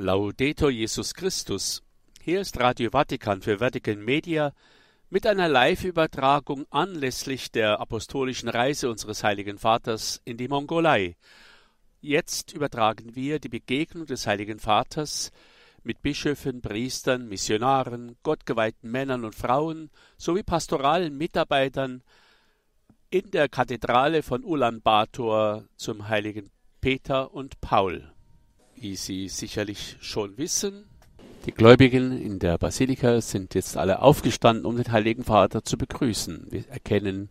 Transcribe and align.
Laudetur 0.00 0.70
Jesus 0.70 1.12
Christus. 1.12 1.82
Hier 2.22 2.40
ist 2.40 2.58
Radio 2.58 2.90
Vatikan 2.90 3.42
für 3.42 3.60
Vatican 3.60 4.02
Media 4.02 4.54
mit 5.10 5.26
einer 5.26 5.46
Live-Übertragung 5.46 6.64
anlässlich 6.70 7.52
der 7.52 7.80
apostolischen 7.80 8.48
Reise 8.48 8.88
unseres 8.88 9.22
Heiligen 9.22 9.58
Vaters 9.58 10.22
in 10.24 10.38
die 10.38 10.48
Mongolei. 10.48 11.16
Jetzt 12.00 12.54
übertragen 12.54 13.14
wir 13.14 13.40
die 13.40 13.50
Begegnung 13.50 14.06
des 14.06 14.26
Heiligen 14.26 14.58
Vaters 14.58 15.32
mit 15.82 16.00
Bischöfen, 16.00 16.62
Priestern, 16.62 17.28
Missionaren, 17.28 18.16
gottgeweihten 18.22 18.90
Männern 18.90 19.26
und 19.26 19.34
Frauen 19.34 19.90
sowie 20.16 20.42
pastoralen 20.42 21.18
Mitarbeitern 21.18 22.02
in 23.10 23.30
der 23.32 23.50
Kathedrale 23.50 24.22
von 24.22 24.44
Ulaanbaatar 24.44 25.64
zum 25.76 26.08
Heiligen 26.08 26.50
Peter 26.80 27.34
und 27.34 27.60
Paul. 27.60 28.10
Wie 28.80 28.96
Sie 28.96 29.28
sicherlich 29.28 29.96
schon 30.00 30.38
wissen, 30.38 30.86
die 31.44 31.52
Gläubigen 31.52 32.12
in 32.18 32.38
der 32.38 32.56
Basilika 32.56 33.20
sind 33.20 33.54
jetzt 33.54 33.76
alle 33.76 34.00
aufgestanden, 34.00 34.64
um 34.64 34.76
den 34.76 34.90
Heiligen 34.90 35.22
Vater 35.22 35.62
zu 35.62 35.76
begrüßen. 35.76 36.46
Wir 36.48 36.66
erkennen 36.70 37.28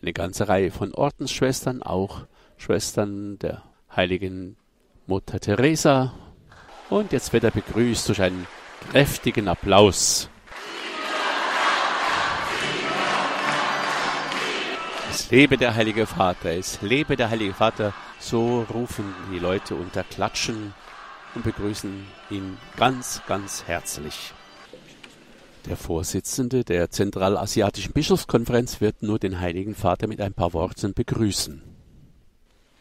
eine 0.00 0.12
ganze 0.12 0.48
Reihe 0.48 0.70
von 0.70 0.94
Ordensschwestern, 0.94 1.82
auch 1.82 2.26
Schwestern 2.58 3.40
der 3.40 3.64
heiligen 3.94 4.56
Mutter 5.08 5.40
Teresa. 5.40 6.14
Und 6.90 7.10
jetzt 7.10 7.32
wird 7.32 7.42
er 7.42 7.50
begrüßt 7.50 8.08
durch 8.08 8.22
einen 8.22 8.46
kräftigen 8.92 9.48
Applaus. 9.48 10.30
Es 15.18 15.32
lebe 15.32 15.56
der 15.56 15.74
Heilige 15.74 16.06
Vater, 16.06 16.52
es 16.52 16.80
lebe 16.80 17.16
der 17.16 17.28
Heilige 17.28 17.52
Vater. 17.52 17.92
So 18.20 18.64
rufen 18.72 19.12
die 19.32 19.40
Leute 19.40 19.74
unter 19.74 20.04
Klatschen 20.04 20.72
und 21.34 21.42
begrüßen 21.42 22.06
ihn 22.30 22.56
ganz, 22.76 23.20
ganz 23.26 23.64
herzlich. 23.66 24.32
Der 25.66 25.76
Vorsitzende 25.76 26.64
der 26.64 26.90
Zentralasiatischen 26.90 27.92
Bischofskonferenz 27.92 28.80
wird 28.80 29.02
nur 29.02 29.18
den 29.18 29.40
Heiligen 29.40 29.74
Vater 29.74 30.06
mit 30.06 30.20
ein 30.20 30.34
paar 30.34 30.52
Worten 30.52 30.94
begrüßen. 30.94 31.62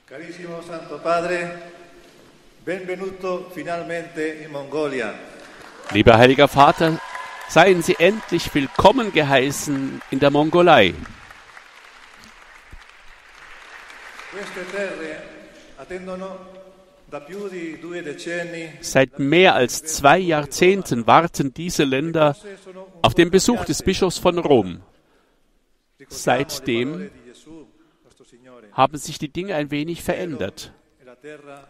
Carissimo 0.05 0.61
Santo 0.61 0.99
Padre, 0.99 1.49
benvenuto 2.63 3.47
finalmente 3.51 4.21
in 4.21 4.51
Mongolia. 4.51 5.15
Lieber 5.91 6.15
Heiliger 6.15 6.47
Vater, 6.47 6.99
seien 7.49 7.81
Sie 7.81 7.95
endlich 7.97 8.53
willkommen 8.53 9.11
geheißen 9.11 10.01
in 10.11 10.19
der 10.19 10.29
Mongolei. 10.29 10.93
Seit 18.81 19.19
mehr 19.19 19.55
als 19.55 19.83
zwei 19.83 20.19
Jahrzehnten 20.19 21.07
warten 21.07 21.53
diese 21.53 21.83
Länder 21.83 22.35
auf 23.01 23.13
den 23.13 23.31
Besuch 23.31 23.65
des 23.65 23.83
Bischofs 23.83 24.17
von 24.17 24.37
Rom. 24.39 24.81
Seitdem 26.09 27.09
haben 28.73 28.97
sich 28.97 29.17
die 29.19 29.29
Dinge 29.29 29.55
ein 29.55 29.71
wenig 29.71 30.03
verändert. 30.03 30.73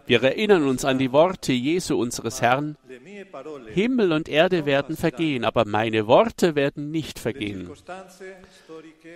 Wir 0.05 0.23
erinnern 0.23 0.67
uns 0.67 0.83
an 0.83 0.97
die 0.97 1.11
Worte 1.11 1.53
Jesu 1.53 1.97
unseres 1.97 2.41
Herrn, 2.41 2.77
Himmel 3.67 4.11
und 4.11 4.27
Erde 4.27 4.65
werden 4.65 4.97
vergehen, 4.97 5.45
aber 5.45 5.65
meine 5.65 6.07
Worte 6.07 6.55
werden 6.55 6.91
nicht 6.91 7.17
vergehen. 7.17 7.69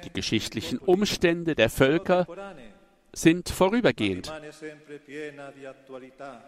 Die 0.05 0.13
geschichtlichen 0.13 0.77
Umstände 0.77 1.55
der 1.55 1.69
Völker 1.69 2.27
sind 3.13 3.49
vorübergehend. 3.49 4.31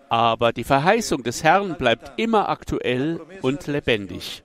Aber 0.10 0.54
die 0.54 0.64
Verheißung 0.64 1.24
des 1.24 1.44
Herrn 1.44 1.78
bleibt 1.78 2.20
immer 2.20 2.50
aktuell 2.50 3.22
und 3.42 3.68
lebendig. 3.68 4.44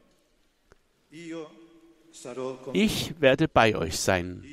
Ich 2.73 3.21
werde 3.21 3.49
bei 3.49 3.77
euch 3.77 3.99
sein. 3.99 4.45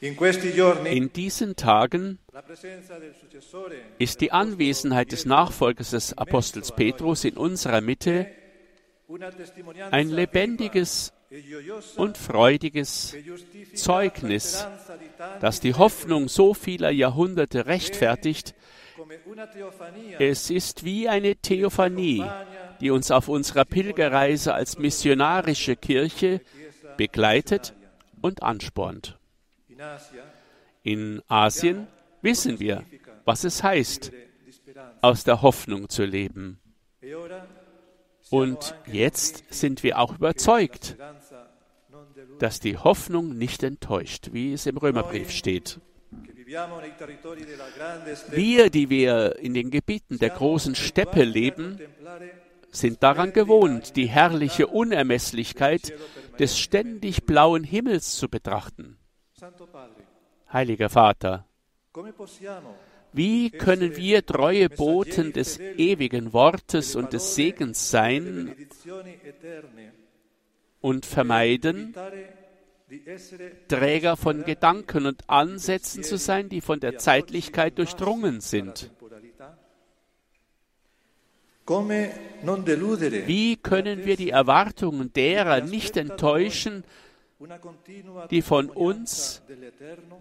In 0.00 1.12
diesen 1.12 1.54
Tagen 1.54 2.18
ist 3.98 4.20
die 4.20 4.32
Anwesenheit 4.32 5.12
des 5.12 5.26
Nachfolgers 5.26 5.90
des 5.90 6.18
Apostels 6.18 6.72
Petrus 6.72 7.24
in 7.24 7.36
unserer 7.36 7.80
Mitte 7.80 8.26
ein 9.92 10.08
lebendiges 10.08 11.12
und 11.96 12.18
freudiges 12.18 13.16
Zeugnis, 13.74 14.66
das 15.40 15.60
die 15.60 15.74
Hoffnung 15.74 16.28
so 16.28 16.54
vieler 16.54 16.90
Jahrhunderte 16.90 17.66
rechtfertigt. 17.66 18.54
Es 20.18 20.50
ist 20.50 20.84
wie 20.84 21.08
eine 21.08 21.36
Theophanie, 21.36 22.24
die 22.80 22.90
uns 22.90 23.10
auf 23.10 23.28
unserer 23.28 23.64
Pilgerreise 23.64 24.54
als 24.54 24.78
missionarische 24.78 25.76
Kirche 25.76 26.40
begleitet 26.96 27.74
und 28.20 28.42
anspornt. 28.42 29.18
In 30.82 31.22
Asien 31.28 31.86
wissen 32.20 32.60
wir, 32.60 32.84
was 33.24 33.44
es 33.44 33.62
heißt, 33.62 34.12
aus 35.00 35.24
der 35.24 35.42
Hoffnung 35.42 35.88
zu 35.88 36.04
leben. 36.04 36.60
Und 38.32 38.74
jetzt 38.86 39.44
sind 39.52 39.82
wir 39.82 39.98
auch 39.98 40.14
überzeugt, 40.14 40.96
dass 42.38 42.60
die 42.60 42.78
Hoffnung 42.78 43.36
nicht 43.36 43.62
enttäuscht, 43.62 44.30
wie 44.32 44.54
es 44.54 44.64
im 44.64 44.78
Römerbrief 44.78 45.30
steht. 45.30 45.80
Wir, 48.30 48.70
die 48.70 48.88
wir 48.88 49.38
in 49.38 49.52
den 49.52 49.70
Gebieten 49.70 50.18
der 50.18 50.30
großen 50.30 50.74
Steppe 50.74 51.24
leben, 51.24 51.78
sind 52.70 53.02
daran 53.02 53.34
gewohnt, 53.34 53.96
die 53.96 54.06
herrliche 54.06 54.66
Unermesslichkeit 54.66 55.92
des 56.38 56.58
ständig 56.58 57.26
blauen 57.26 57.64
Himmels 57.64 58.16
zu 58.16 58.30
betrachten. 58.30 58.96
Heiliger 60.50 60.88
Vater, 60.88 61.44
wie 63.12 63.50
können 63.50 63.96
wir 63.96 64.24
treue 64.24 64.68
Boten 64.68 65.32
des 65.32 65.58
ewigen 65.58 66.32
Wortes 66.32 66.96
und 66.96 67.12
des 67.12 67.34
Segens 67.34 67.90
sein 67.90 68.54
und 70.80 71.06
vermeiden, 71.06 71.94
Träger 73.68 74.16
von 74.16 74.44
Gedanken 74.44 75.06
und 75.06 75.28
Ansätzen 75.28 76.02
zu 76.02 76.18
sein, 76.18 76.48
die 76.48 76.60
von 76.60 76.80
der 76.80 76.98
Zeitlichkeit 76.98 77.78
durchdrungen 77.78 78.40
sind? 78.40 78.90
Wie 83.26 83.56
können 83.56 84.04
wir 84.04 84.16
die 84.16 84.30
Erwartungen 84.30 85.12
derer 85.12 85.60
nicht 85.60 85.96
enttäuschen, 85.96 86.84
die 88.30 88.42
von 88.42 88.70
uns 88.70 89.42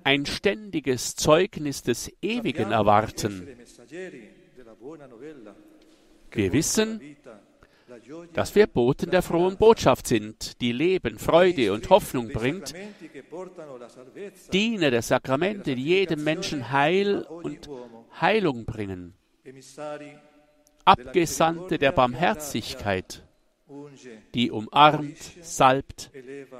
ein 0.04 0.26
ständiges 0.26 1.16
Zeugnis 1.16 1.84
des 1.84 2.12
Ewigen 2.22 2.72
erwarten. 2.72 3.48
Wir 6.31 6.54
wissen, 6.54 7.02
dass 8.34 8.56
wir 8.56 8.68
Boten 8.68 9.12
der 9.12 9.22
frohen 9.22 9.58
Botschaft 9.58 10.08
sind, 10.08 10.62
die 10.62 10.72
Leben, 10.72 11.20
Freude 11.20 11.74
und 11.74 11.90
Hoffnung 11.90 12.30
bringt, 12.30 12.74
Diener 14.54 14.92
der 14.92 15.02
Sakramente, 15.02 15.76
die 15.76 15.84
jedem 15.84 16.24
Menschen 16.24 16.72
Heil 16.72 17.24
und 17.24 17.70
Heilung 18.20 18.66
bringen, 18.66 19.14
Abgesandte 20.86 21.78
der 21.78 21.92
Barmherzigkeit, 21.92 23.24
die 24.34 24.52
umarmt, 24.52 25.18
salbt, 25.42 26.12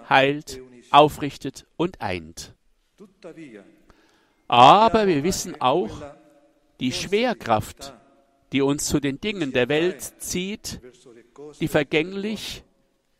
heilt, 0.10 0.62
aufrichtet 0.92 1.66
und 1.78 2.02
eint. 2.02 2.54
Aber 4.48 5.08
wir 5.08 5.24
wissen 5.24 5.60
auch, 5.60 6.02
die 6.80 6.92
Schwerkraft, 6.92 7.94
die 8.52 8.62
uns 8.62 8.86
zu 8.86 9.00
den 9.00 9.22
Dingen 9.22 9.54
der 9.54 9.70
Welt 9.70 10.02
zieht, 10.20 10.82
die 11.60 11.68
vergänglich 11.68 12.64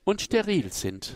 und 0.04 0.22
steril 0.22 0.72
sind. 0.72 1.16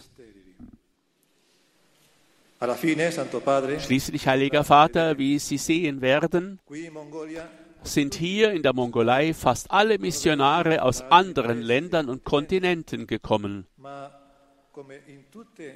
Schließlich, 3.80 4.28
Heiliger 4.28 4.64
Vater, 4.64 5.18
wie 5.18 5.38
Sie 5.40 5.58
sehen 5.58 6.02
werden, 6.02 6.60
sind 7.88 8.16
hier 8.16 8.52
in 8.52 8.64
der 8.64 8.74
Mongolei 8.74 9.34
fast 9.34 9.72
alle 9.72 9.98
Missionare 10.00 10.82
aus 10.82 11.02
anderen 11.02 11.62
Ländern 11.62 12.10
und 12.10 12.24
Kontinenten 12.24 13.08
gekommen. 13.08 13.68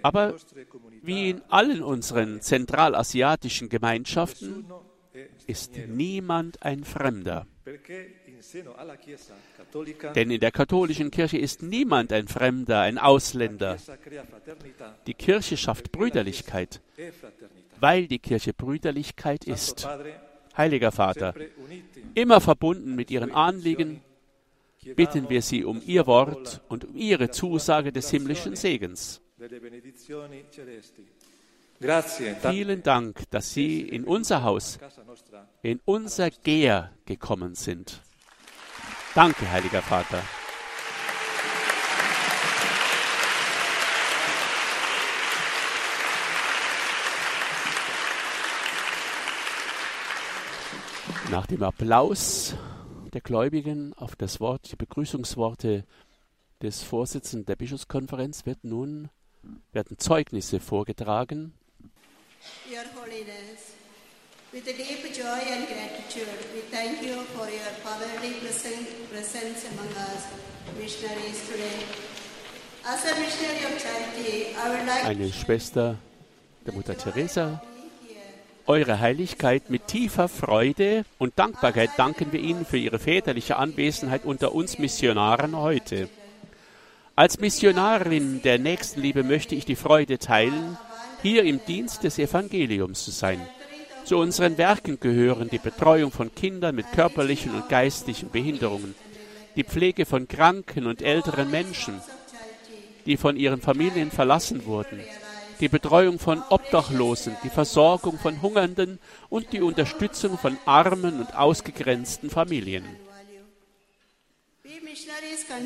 Aber 0.01 0.35
wie 1.03 1.29
in 1.29 1.41
allen 1.49 1.81
unseren 1.81 2.41
zentralasiatischen 2.41 3.69
Gemeinschaften 3.69 4.65
ist 5.47 5.77
niemand 5.87 6.63
ein 6.63 6.83
Fremder. 6.83 7.47
Denn 10.15 10.31
in 10.31 10.39
der 10.39 10.51
katholischen 10.51 11.11
Kirche 11.11 11.37
ist 11.37 11.61
niemand 11.61 12.11
ein 12.11 12.27
Fremder, 12.27 12.81
ein 12.81 12.97
Ausländer. 12.97 13.77
Die 15.07 15.13
Kirche 15.13 15.57
schafft 15.57 15.91
Brüderlichkeit, 15.91 16.81
weil 17.79 18.07
die 18.07 18.19
Kirche 18.19 18.53
Brüderlichkeit 18.53 19.45
ist. 19.45 19.87
Heiliger 20.59 20.91
Vater, 20.91 21.33
immer 22.15 22.41
verbunden 22.41 22.93
mit 22.93 23.09
ihren 23.11 23.31
Anliegen, 23.31 24.01
bitten 24.93 25.29
wir 25.29 25.41
Sie 25.41 25.63
um 25.63 25.81
Ihr 25.85 26.05
Wort 26.05 26.61
und 26.67 26.83
um 26.83 26.97
Ihre 26.97 27.31
Zusage 27.31 27.93
des 27.93 28.09
himmlischen 28.09 28.57
Segens. 28.57 29.21
Vielen 32.41 32.83
Dank, 32.83 33.23
dass 33.29 33.53
Sie 33.53 33.81
in 33.83 34.03
unser 34.03 34.43
Haus, 34.43 34.79
in 35.61 35.79
unser 35.85 36.29
Gehr 36.29 36.91
gekommen 37.05 37.55
sind. 37.55 38.01
Danke, 39.15 39.49
Heiliger 39.49 39.81
Vater. 39.81 40.21
Nach 51.31 51.45
dem 51.45 51.61
Applaus 51.61 52.55
der 53.13 53.21
Gläubigen 53.21 53.93
auf 53.93 54.15
das 54.15 54.39
Wort, 54.39 54.71
die 54.71 54.75
Begrüßungsworte 54.75 55.85
des 56.61 56.81
Vorsitzenden 56.81 57.45
der 57.45 57.55
Bischofskonferenz 57.55 58.47
wird 58.47 58.63
nun, 58.63 59.09
werden 59.71 59.99
Zeugnisse 59.99 60.59
vorgetragen. 60.59 61.53
Your 62.67 62.83
Holiness, 62.95 63.75
with 64.51 64.63
deep 64.65 65.03
joy 65.15 65.39
and 65.53 65.67
gratitude, 65.67 66.25
we 66.53 66.61
thank 66.71 67.01
you 67.03 67.21
for 67.35 67.45
your 67.45 67.73
powerful 67.83 68.29
presence 69.11 69.65
among 69.71 69.89
us, 69.95 70.25
missionaries 70.79 71.45
today. 71.47 71.85
As 72.85 73.05
a 73.05 73.19
missionary 73.19 73.65
of 73.65 73.77
charity, 73.77 74.55
I 74.55 74.69
would 74.69 74.87
like 74.87 75.05
Eine 75.05 75.31
Schwester 75.31 75.99
der 76.65 76.73
Mutter 76.73 76.97
Teresa 76.97 77.61
eure 78.69 78.99
Heiligkeit, 78.99 79.71
mit 79.71 79.87
tiefer 79.87 80.27
Freude 80.27 81.03
und 81.17 81.39
Dankbarkeit 81.39 81.89
danken 81.97 82.31
wir 82.31 82.39
Ihnen 82.39 82.67
für 82.67 82.77
Ihre 82.77 82.99
väterliche 82.99 83.57
Anwesenheit 83.57 84.25
unter 84.25 84.53
uns 84.53 84.77
Missionaren 84.77 85.57
heute. 85.57 86.07
Als 87.15 87.39
Missionarin 87.39 88.43
der 88.43 88.59
Nächstenliebe 88.59 89.23
möchte 89.23 89.55
ich 89.55 89.65
die 89.65 89.75
Freude 89.75 90.19
teilen, 90.19 90.77
hier 91.23 91.43
im 91.45 91.59
Dienst 91.65 92.03
des 92.03 92.19
Evangeliums 92.19 93.03
zu 93.03 93.09
sein. 93.09 93.41
Zu 94.05 94.17
unseren 94.17 94.59
Werken 94.59 94.99
gehören 94.99 95.49
die 95.49 95.57
Betreuung 95.57 96.11
von 96.11 96.33
Kindern 96.35 96.75
mit 96.75 96.91
körperlichen 96.91 97.55
und 97.55 97.69
geistlichen 97.69 98.29
Behinderungen, 98.29 98.93
die 99.55 99.63
Pflege 99.63 100.05
von 100.05 100.27
kranken 100.27 100.85
und 100.85 101.01
älteren 101.01 101.49
Menschen, 101.49 101.99
die 103.07 103.17
von 103.17 103.35
ihren 103.35 103.61
Familien 103.61 104.11
verlassen 104.11 104.67
wurden, 104.67 104.99
die 105.59 105.69
Betreuung 105.69 106.19
von 106.19 106.41
Obdachlosen, 106.49 107.35
die 107.43 107.49
Versorgung 107.49 108.17
von 108.17 108.41
Hungernden 108.41 108.99
und 109.29 109.51
die 109.53 109.61
Unterstützung 109.61 110.37
von 110.37 110.57
armen 110.65 111.19
und 111.19 111.35
ausgegrenzten 111.35 112.29
Familien. 112.29 112.85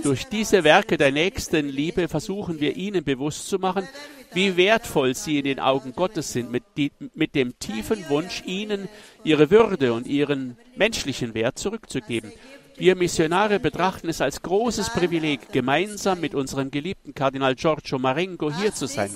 Durch 0.01 0.25
diese 0.25 0.63
Werke 0.63 0.97
der 0.97 1.11
nächsten 1.11 1.67
Liebe 1.67 2.07
versuchen 2.07 2.59
wir 2.59 2.75
Ihnen 2.75 3.03
bewusst 3.03 3.47
zu 3.47 3.59
machen, 3.59 3.87
wie 4.33 4.57
wertvoll 4.57 5.13
Sie 5.15 5.39
in 5.39 5.45
den 5.45 5.59
Augen 5.59 5.93
Gottes 5.93 6.33
sind, 6.33 6.51
mit, 6.51 6.63
die, 6.77 6.91
mit 7.13 7.35
dem 7.35 7.57
tiefen 7.59 8.07
Wunsch, 8.09 8.43
Ihnen 8.45 8.87
Ihre 9.23 9.51
Würde 9.51 9.93
und 9.93 10.07
Ihren 10.07 10.57
menschlichen 10.75 11.33
Wert 11.33 11.59
zurückzugeben. 11.59 12.31
Wir 12.75 12.95
Missionare 12.95 13.59
betrachten 13.59 14.09
es 14.09 14.19
als 14.19 14.41
großes 14.41 14.89
Privileg, 14.89 15.51
gemeinsam 15.51 16.19
mit 16.19 16.33
unserem 16.33 16.71
geliebten 16.71 17.13
Kardinal 17.13 17.55
Giorgio 17.55 17.99
Marengo 17.99 18.51
hier 18.51 18.73
zu 18.73 18.87
sein. 18.87 19.11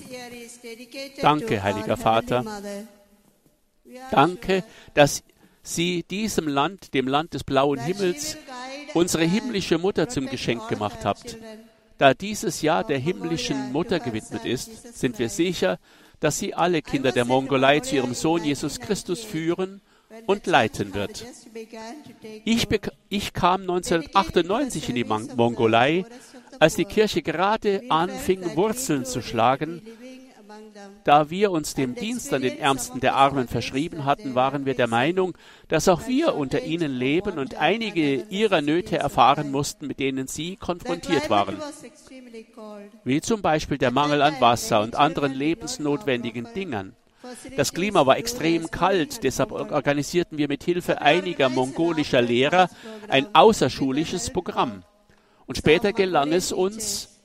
Danke, 1.21 1.63
heiliger 1.63 1.97
Vater. 1.97 2.43
Danke, 4.11 4.63
dass 4.93 5.23
Sie 5.67 6.03
diesem 6.03 6.47
Land, 6.47 6.93
dem 6.93 7.09
Land 7.09 7.33
des 7.33 7.43
blauen 7.43 7.77
Himmels, 7.79 8.37
unsere 8.93 9.25
himmlische 9.25 9.77
Mutter 9.77 10.07
zum 10.07 10.27
Geschenk 10.27 10.69
gemacht 10.69 11.03
habt. 11.03 11.37
Da 11.97 12.13
dieses 12.13 12.61
Jahr 12.61 12.85
der 12.85 12.99
himmlischen 12.99 13.73
Mutter 13.73 13.99
gewidmet 13.99 14.45
ist, 14.45 14.97
sind 14.97 15.19
wir 15.19 15.27
sicher, 15.27 15.77
dass 16.21 16.39
sie 16.39 16.53
alle 16.53 16.81
Kinder 16.81 17.11
der 17.11 17.25
Mongolei 17.25 17.81
zu 17.81 17.95
ihrem 17.95 18.13
Sohn 18.13 18.45
Jesus 18.45 18.79
Christus 18.79 19.25
führen 19.25 19.81
und 20.25 20.47
leiten 20.47 20.93
wird. 20.93 21.25
Ich, 22.45 22.67
ich 23.09 23.33
kam 23.33 23.61
1998 23.61 24.87
in 24.87 24.95
die 24.95 25.03
Mongolei, 25.03 26.05
als 26.59 26.75
die 26.75 26.85
Kirche 26.85 27.21
gerade 27.21 27.83
anfing, 27.89 28.55
Wurzeln 28.55 29.03
zu 29.03 29.21
schlagen 29.21 29.81
da 31.03 31.29
wir 31.29 31.51
uns 31.51 31.73
dem 31.73 31.95
Dienst 31.95 32.33
an 32.33 32.41
den 32.41 32.57
Ärmsten 32.57 32.99
der 32.99 33.15
Armen 33.15 33.47
verschrieben 33.47 34.05
hatten, 34.05 34.35
waren 34.35 34.65
wir 34.65 34.73
der 34.73 34.87
Meinung, 34.87 35.37
dass 35.67 35.87
auch 35.87 36.07
wir 36.07 36.35
unter 36.35 36.63
ihnen 36.63 36.91
leben 36.91 37.39
und 37.39 37.55
einige 37.55 38.23
ihrer 38.29 38.61
Nöte 38.61 38.97
erfahren 38.97 39.51
mussten, 39.51 39.87
mit 39.87 39.99
denen 39.99 40.27
sie 40.27 40.55
konfrontiert 40.55 41.29
waren, 41.29 41.57
wie 43.03 43.21
zum 43.21 43.41
Beispiel 43.41 43.77
der 43.77 43.91
Mangel 43.91 44.21
an 44.21 44.39
Wasser 44.39 44.81
und 44.81 44.95
anderen 44.95 45.33
lebensnotwendigen 45.33 46.47
Dingen. 46.55 46.95
Das 47.55 47.73
Klima 47.73 48.05
war 48.05 48.17
extrem 48.17 48.71
kalt, 48.71 49.23
deshalb 49.23 49.51
organisierten 49.51 50.37
wir 50.37 50.47
mit 50.47 50.63
Hilfe 50.63 51.01
einiger 51.01 51.49
mongolischer 51.49 52.21
Lehrer 52.21 52.69
ein 53.07 53.27
außerschulisches 53.33 54.29
Programm. 54.31 54.83
Und 55.45 55.57
später 55.57 55.93
gelang 55.93 56.31
es 56.31 56.51
uns, 56.51 57.16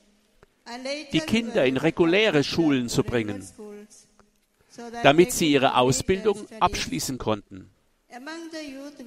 die 1.11 1.19
Kinder 1.19 1.65
in 1.65 1.77
reguläre 1.77 2.43
Schulen 2.43 2.89
zu 2.89 3.03
bringen, 3.03 3.45
damit 5.03 5.31
sie 5.31 5.51
ihre 5.51 5.75
Ausbildung 5.75 6.47
abschließen 6.59 7.17
konnten. 7.17 7.69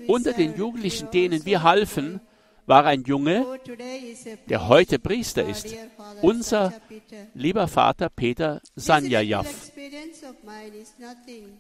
Unter 0.07 0.33
den 0.33 0.57
Jugendlichen, 0.57 1.11
denen 1.11 1.45
wir 1.45 1.63
halfen, 1.63 2.21
war 2.67 2.85
ein 2.85 3.05
Junge, 3.05 3.47
der 4.49 4.69
heute 4.69 4.99
Priester 4.99 5.49
ist, 5.49 5.75
unser 6.21 6.73
lieber 7.35 7.69
Vater 7.69 8.09
Peter 8.09 8.61
Sanjayav. 8.75 9.47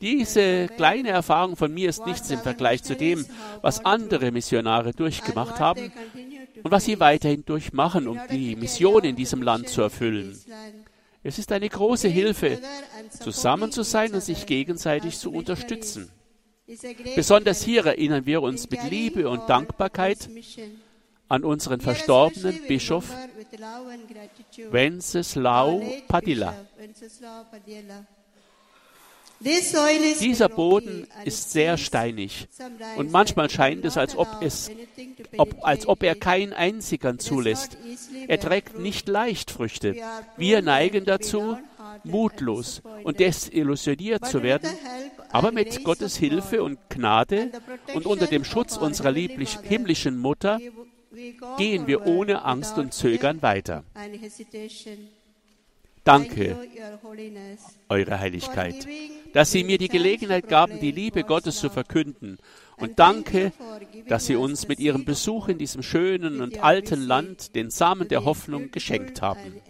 Diese 0.00 0.66
kleine 0.76 1.10
Erfahrung 1.10 1.56
von 1.56 1.72
mir 1.72 1.88
ist 1.88 2.04
nichts 2.06 2.30
im 2.30 2.40
Vergleich 2.40 2.82
zu 2.82 2.96
dem, 2.96 3.24
was 3.62 3.84
andere 3.84 4.32
Missionare 4.32 4.92
durchgemacht 4.92 5.60
haben 5.60 5.92
und 6.62 6.70
was 6.70 6.84
sie 6.84 7.00
weiterhin 7.00 7.44
durchmachen, 7.44 8.08
um 8.08 8.20
die 8.30 8.56
Mission 8.56 9.04
in 9.04 9.16
diesem 9.16 9.42
Land 9.42 9.68
zu 9.68 9.82
erfüllen. 9.82 10.38
Es 11.22 11.38
ist 11.38 11.50
eine 11.52 11.68
große 11.68 12.08
Hilfe, 12.08 12.58
zusammen 13.10 13.72
zu 13.72 13.82
sein 13.82 14.14
und 14.14 14.22
sich 14.22 14.46
gegenseitig 14.46 15.18
zu 15.18 15.32
unterstützen. 15.32 16.10
Besonders 17.14 17.62
hier 17.62 17.86
erinnern 17.86 18.26
wir 18.26 18.42
uns 18.42 18.68
mit 18.70 18.82
Liebe 18.90 19.28
und 19.28 19.48
Dankbarkeit 19.48 20.28
an 21.28 21.44
unseren 21.44 21.80
verstorbenen 21.80 22.60
Bischof 22.66 23.12
Wenceslau 24.70 25.82
Padilla. 26.08 26.54
Dieser 30.20 30.48
Boden 30.48 31.06
ist 31.24 31.52
sehr 31.52 31.78
steinig. 31.78 32.48
Und 32.96 33.12
manchmal 33.12 33.48
scheint 33.48 33.84
es, 33.84 33.96
als 33.96 34.16
ob, 34.16 34.28
es, 34.40 34.70
ob, 35.36 35.64
als 35.64 35.86
ob 35.86 36.02
er 36.02 36.14
keinen 36.14 36.52
einzigen 36.52 37.18
zulässt. 37.18 37.78
Er 38.26 38.40
trägt 38.40 38.78
nicht 38.78 39.08
leicht 39.08 39.50
Früchte. 39.50 39.96
Wir 40.36 40.62
neigen 40.62 41.04
dazu, 41.04 41.58
mutlos 42.04 42.82
und 43.04 43.20
desillusioniert 43.20 44.26
zu 44.26 44.42
werden, 44.42 44.68
aber 45.30 45.52
mit 45.52 45.84
Gottes 45.84 46.16
Hilfe 46.16 46.62
und 46.62 46.78
Gnade 46.88 47.50
und 47.94 48.06
unter 48.06 48.26
dem 48.26 48.44
Schutz 48.44 48.76
unserer 48.76 49.12
lieblich 49.12 49.58
himmlischen 49.62 50.18
Mutter 50.18 50.58
gehen 51.56 51.86
wir 51.86 52.06
ohne 52.06 52.44
Angst 52.44 52.78
und 52.78 52.92
Zögern 52.92 53.42
weiter. 53.42 53.84
Danke, 56.06 56.56
Eure 57.88 58.20
Heiligkeit, 58.20 58.86
dass 59.32 59.50
Sie 59.50 59.64
mir 59.64 59.76
die 59.76 59.88
Gelegenheit 59.88 60.48
gaben, 60.48 60.78
die 60.78 60.92
Liebe 60.92 61.24
Gottes 61.24 61.58
zu 61.58 61.68
verkünden. 61.68 62.38
Und 62.76 63.00
danke, 63.00 63.52
dass 64.06 64.26
Sie 64.26 64.36
uns 64.36 64.68
mit 64.68 64.78
Ihrem 64.78 65.04
Besuch 65.04 65.48
in 65.48 65.58
diesem 65.58 65.82
schönen 65.82 66.40
und 66.42 66.62
alten 66.62 67.02
Land 67.02 67.56
den 67.56 67.70
Samen 67.70 68.06
der 68.06 68.24
Hoffnung 68.24 68.70
geschenkt 68.70 69.20
haben. 69.20 69.60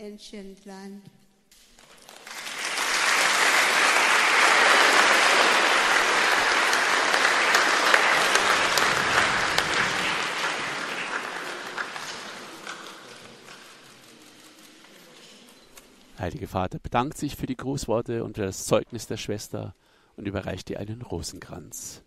Heilige 16.19 16.47
Vater 16.47 16.79
bedankt 16.79 17.19
sich 17.19 17.37
für 17.37 17.47
die 17.47 17.57
Grußworte 17.57 18.25
und 18.25 18.37
für 18.37 18.47
das 18.47 18.65
Zeugnis 18.65 19.07
der 19.07 19.17
Schwester 19.17 19.75
und 20.17 20.27
überreicht 20.27 20.71
ihr 20.71 20.81
einen 20.81 21.03
Rosenkranz. 21.03 22.03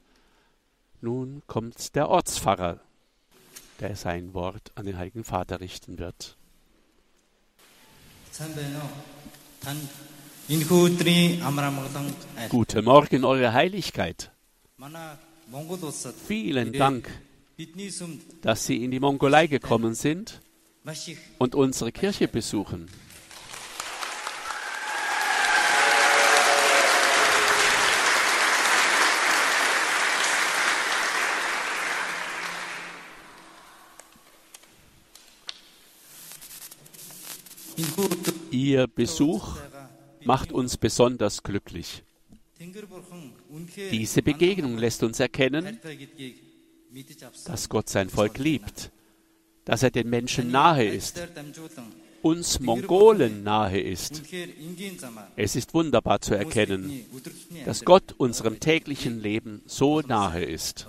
Nun 1.02 1.44
kommt 1.48 1.96
der 1.96 2.10
Ortspfarrer, 2.10 2.80
der 3.80 3.96
sein 3.96 4.34
Wort 4.34 4.72
an 4.76 4.86
den 4.86 4.98
Heiligen 4.98 5.24
Vater 5.24 5.62
richten 5.62 6.00
wird. 6.00 6.36
Guten 12.50 12.86
Morgen, 12.86 13.24
Eure 13.24 13.54
Heiligkeit. 13.54 14.32
Vielen 16.28 16.74
Dank, 16.74 17.10
dass 18.42 18.66
Sie 18.66 18.84
in 18.84 18.92
die 18.92 19.00
Mongolei 19.00 19.48
gekommen 19.48 19.94
sind 19.94 20.42
und 21.38 21.56
unsere 21.56 21.92
Kirche 21.92 22.28
besuchen. 22.28 22.90
Ihr 38.52 38.88
Besuch 38.88 39.58
macht 40.24 40.52
uns 40.52 40.78
besonders 40.78 41.44
glücklich. 41.44 42.04
Diese 43.92 44.22
Begegnung 44.22 44.78
lässt 44.78 45.04
uns 45.04 45.20
erkennen, 45.20 45.80
dass 47.46 47.70
Gott 47.70 47.90
sein 47.90 48.10
Volk 48.10 48.38
liebt, 48.38 48.92
dass 49.66 49.84
er 49.84 49.92
den 49.92 50.10
Menschen 50.10 50.52
nahe 50.52 50.86
ist, 50.86 51.22
uns 52.22 52.60
Mongolen 52.60 53.44
nahe 53.44 53.80
ist. 53.80 54.24
Es 55.36 55.56
ist 55.56 55.74
wunderbar 55.74 56.20
zu 56.22 56.36
erkennen, 56.36 57.06
dass 57.66 57.86
Gott 57.86 58.14
unserem 58.18 58.60
täglichen 58.60 59.22
Leben 59.22 59.62
so 59.66 60.02
nahe 60.02 60.44
ist. 60.44 60.88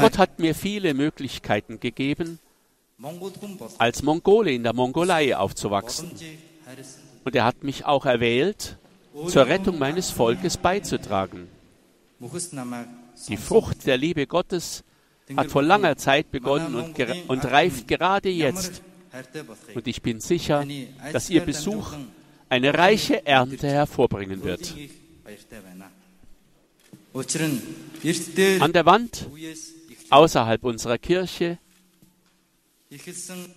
Gott 0.00 0.18
hat 0.18 0.38
mir 0.40 0.54
viele 0.54 0.94
Möglichkeiten 0.94 1.80
gegeben, 1.80 2.38
als 3.78 4.02
Mongole 4.02 4.52
in 4.52 4.62
der 4.62 4.74
Mongolei 4.74 5.36
aufzuwachsen. 5.36 6.10
Und 7.24 7.34
er 7.34 7.44
hat 7.44 7.62
mich 7.62 7.84
auch 7.84 8.06
erwählt, 8.06 8.78
zur 9.26 9.46
Rettung 9.46 9.78
meines 9.78 10.10
Volkes 10.10 10.56
beizutragen. 10.56 11.48
Die 13.28 13.36
Frucht 13.36 13.86
der 13.86 13.96
Liebe 13.96 14.26
Gottes 14.26 14.84
hat 15.36 15.50
vor 15.50 15.62
langer 15.62 15.96
Zeit 15.96 16.30
begonnen 16.30 16.74
und, 16.74 16.98
und 17.28 17.44
reift 17.44 17.88
gerade 17.88 18.28
jetzt. 18.28 18.82
Und 19.74 19.86
ich 19.86 20.02
bin 20.02 20.20
sicher, 20.20 20.64
dass 21.12 21.30
Ihr 21.30 21.40
Besuch 21.40 21.92
eine 22.48 22.74
reiche 22.76 23.26
Ernte 23.26 23.68
hervorbringen 23.68 24.44
wird. 24.44 24.74
An 28.60 28.72
der 28.72 28.86
Wand 28.86 29.26
außerhalb 30.10 30.64
unserer 30.64 30.98
Kirche 30.98 31.58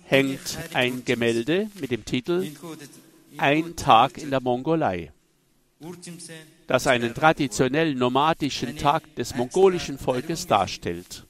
hängt 0.04 0.58
ein 0.74 1.04
Gemälde 1.04 1.68
mit 1.80 1.90
dem 1.90 2.04
Titel 2.04 2.52
Ein 3.36 3.74
Tag 3.74 4.18
in 4.18 4.30
der 4.30 4.40
Mongolei, 4.40 5.12
das 6.68 6.86
einen 6.86 7.14
traditionellen 7.14 7.98
nomadischen 7.98 8.76
Tag 8.76 9.16
des 9.16 9.34
mongolischen 9.34 9.98
Volkes 9.98 10.46
darstellt. 10.46 11.26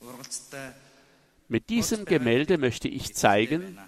Mit 1.48 1.70
diesem 1.70 2.04
Gemälde 2.04 2.58
möchte 2.58 2.88
ich 2.88 3.14
zeigen, 3.14 3.78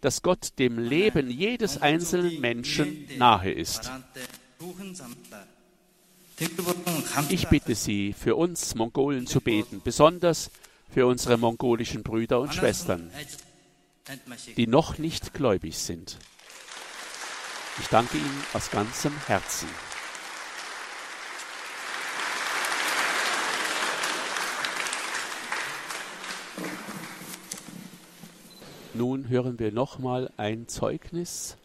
dass 0.00 0.22
Gott 0.22 0.58
dem 0.58 0.78
Leben 0.78 1.30
jedes 1.30 1.80
einzelnen 1.80 2.40
Menschen 2.40 3.06
nahe 3.18 3.52
ist. 3.52 3.90
Ich 7.28 7.48
bitte 7.48 7.74
Sie, 7.74 8.14
für 8.14 8.34
uns 8.34 8.74
Mongolen 8.74 9.26
zu 9.26 9.40
beten, 9.40 9.80
besonders 9.84 10.50
für 10.88 11.06
unsere 11.06 11.36
mongolischen 11.36 12.02
Brüder 12.02 12.40
und 12.40 12.52
Schwestern 12.52 13.10
die 14.56 14.66
noch 14.66 14.98
nicht 14.98 15.34
gläubig 15.34 15.78
sind. 15.78 16.18
Ich 17.78 17.86
danke 17.88 18.18
Ihnen 18.18 18.44
aus 18.52 18.70
ganzem 18.70 19.12
Herzen. 19.26 19.68
Nun 28.92 29.28
hören 29.28 29.58
wir 29.58 29.72
nochmal 29.72 30.30
ein 30.36 30.68
Zeugnis. 30.68 31.56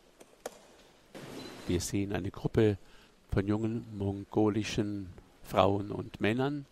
Wir 1.67 1.81
sehen 1.81 2.13
eine 2.13 2.31
Gruppe 2.31 2.77
von 3.29 3.47
jungen 3.47 3.85
mongolischen 3.97 5.09
Frauen 5.43 5.91
und 5.91 6.21
Männern, 6.21 6.65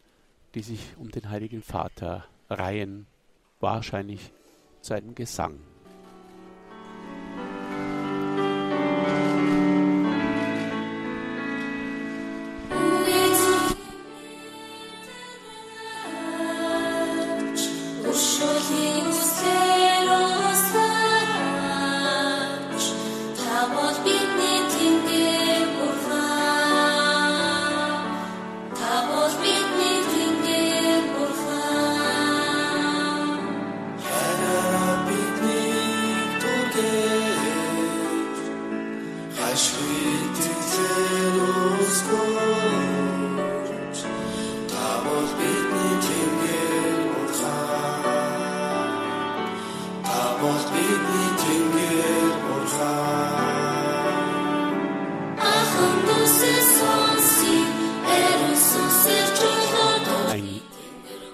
die 0.55 0.61
sich 0.61 0.95
um 0.97 1.11
den 1.11 1.29
Heiligen 1.29 1.63
Vater 1.63 2.25
reihen, 2.49 3.07
wahrscheinlich 3.59 4.31
seinen 4.83 5.15
Gesang. 5.15 5.59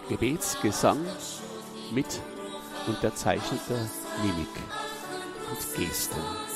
Gebetsgesang 0.10 0.98
mit 1.92 2.20
unterzeichneter 2.88 3.78
Mimik 4.24 4.48
und 5.52 5.76
Gesten. 5.76 6.49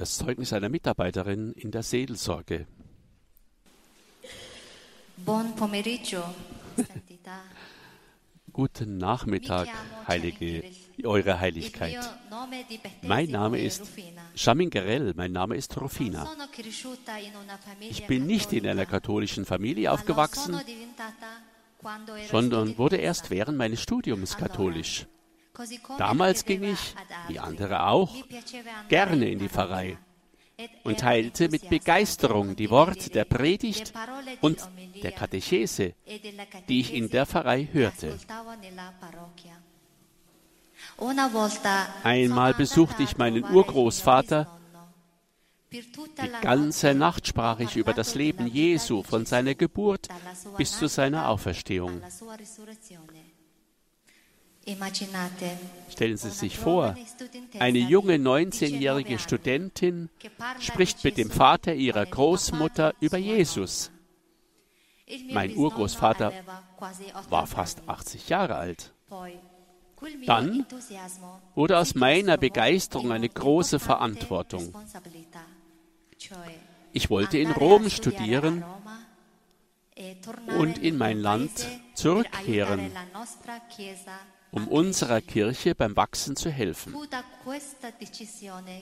Das 0.00 0.16
Zeugnis 0.16 0.54
einer 0.54 0.70
Mitarbeiterin 0.70 1.52
in 1.52 1.70
der 1.70 1.82
Seelsorge. 1.82 2.66
Buon 5.18 5.54
pomeriggio, 5.54 6.22
Santità. 6.74 7.42
Guten 8.52 8.96
Nachmittag, 8.96 9.68
Heilige, 10.08 10.64
Eure 11.04 11.38
Heiligkeit. 11.38 11.98
Mein 13.02 13.30
Name 13.30 13.60
ist 13.60 13.82
Shamin 14.34 14.70
Gerel, 14.70 15.12
mein 15.14 15.32
Name 15.32 15.56
ist 15.56 15.78
Rufina. 15.78 16.26
Ich 17.80 18.06
bin 18.06 18.26
nicht 18.26 18.54
in 18.54 18.66
einer 18.66 18.86
katholischen 18.86 19.44
Familie 19.44 19.92
aufgewachsen, 19.92 20.58
sondern 22.30 22.78
wurde 22.78 22.96
erst 22.96 23.30
während 23.30 23.58
meines 23.58 23.82
Studiums 23.82 24.36
katholisch. 24.38 25.06
Damals 25.98 26.44
ging 26.44 26.64
ich, 26.64 26.94
wie 27.28 27.38
andere 27.38 27.86
auch, 27.86 28.14
gerne 28.88 29.30
in 29.30 29.38
die 29.38 29.48
Pfarrei 29.48 29.98
und 30.84 31.00
teilte 31.00 31.48
mit 31.48 31.68
Begeisterung 31.68 32.56
die 32.56 32.70
Worte 32.70 33.10
der 33.10 33.24
Predigt 33.24 33.92
und 34.40 34.58
der 35.02 35.12
Katechese, 35.12 35.94
die 36.68 36.80
ich 36.80 36.94
in 36.94 37.10
der 37.10 37.26
Pfarrei 37.26 37.68
hörte. 37.72 38.18
Einmal 42.02 42.54
besuchte 42.54 43.02
ich 43.02 43.16
meinen 43.16 43.44
Urgroßvater. 43.44 44.58
Die 45.72 45.84
ganze 46.42 46.94
Nacht 46.94 47.28
sprach 47.28 47.60
ich 47.60 47.76
über 47.76 47.92
das 47.92 48.14
Leben 48.14 48.46
Jesu 48.46 49.02
von 49.02 49.24
seiner 49.24 49.54
Geburt 49.54 50.08
bis 50.56 50.76
zu 50.76 50.88
seiner 50.88 51.28
Auferstehung. 51.28 52.02
Stellen 55.90 56.16
Sie 56.16 56.30
sich 56.30 56.58
vor, 56.58 56.94
eine 57.58 57.78
junge 57.78 58.16
19-jährige 58.16 59.18
Studentin 59.18 60.08
spricht 60.58 61.04
mit 61.04 61.16
dem 61.16 61.30
Vater 61.30 61.74
ihrer 61.74 62.06
Großmutter 62.06 62.94
über 63.00 63.18
Jesus. 63.18 63.90
Mein 65.30 65.56
Urgroßvater 65.56 66.32
war 67.28 67.46
fast 67.46 67.88
80 67.88 68.28
Jahre 68.28 68.56
alt. 68.56 68.92
Dann 70.26 70.66
wurde 71.54 71.78
aus 71.78 71.94
meiner 71.94 72.36
Begeisterung 72.36 73.12
eine 73.12 73.28
große 73.28 73.78
Verantwortung. 73.78 74.72
Ich 76.92 77.10
wollte 77.10 77.38
in 77.38 77.50
Rom 77.50 77.90
studieren 77.90 78.64
und 80.58 80.78
in 80.78 80.96
mein 80.96 81.20
Land 81.20 81.66
zurückkehren 81.94 82.90
um 84.52 84.68
unserer 84.68 85.20
Kirche 85.20 85.74
beim 85.74 85.96
Wachsen 85.96 86.36
zu 86.36 86.50
helfen. 86.50 86.94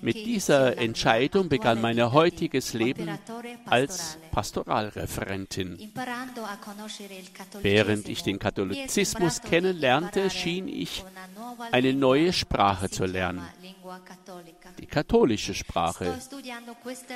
Mit 0.01 0.17
dieser 0.17 0.79
Entscheidung 0.79 1.49
begann 1.49 1.81
mein 1.81 2.01
heutiges 2.13 2.73
Leben 2.73 3.09
als 3.67 4.19
Pastoralreferentin. 4.31 5.93
Während 7.61 8.09
ich 8.09 8.23
den 8.23 8.39
Katholizismus 8.39 9.43
kennenlernte, 9.43 10.31
schien 10.31 10.69
ich 10.69 11.05
eine 11.73 11.93
neue 11.93 12.33
Sprache 12.33 12.91
zu 12.91 13.05
lernen, 13.05 13.43
die 14.79 14.87
katholische 14.87 15.55
Sprache. 15.55 16.19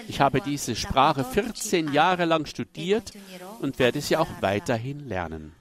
Ich 0.08 0.20
habe 0.20 0.40
diese 0.40 0.76
Sprache 0.76 1.24
14 1.24 1.92
Jahre 1.92 2.24
lang 2.24 2.46
studiert 2.46 3.12
und 3.60 3.78
werde 3.78 4.00
sie 4.00 4.16
auch 4.16 4.28
weiterhin 4.40 5.08
lernen. 5.08 5.54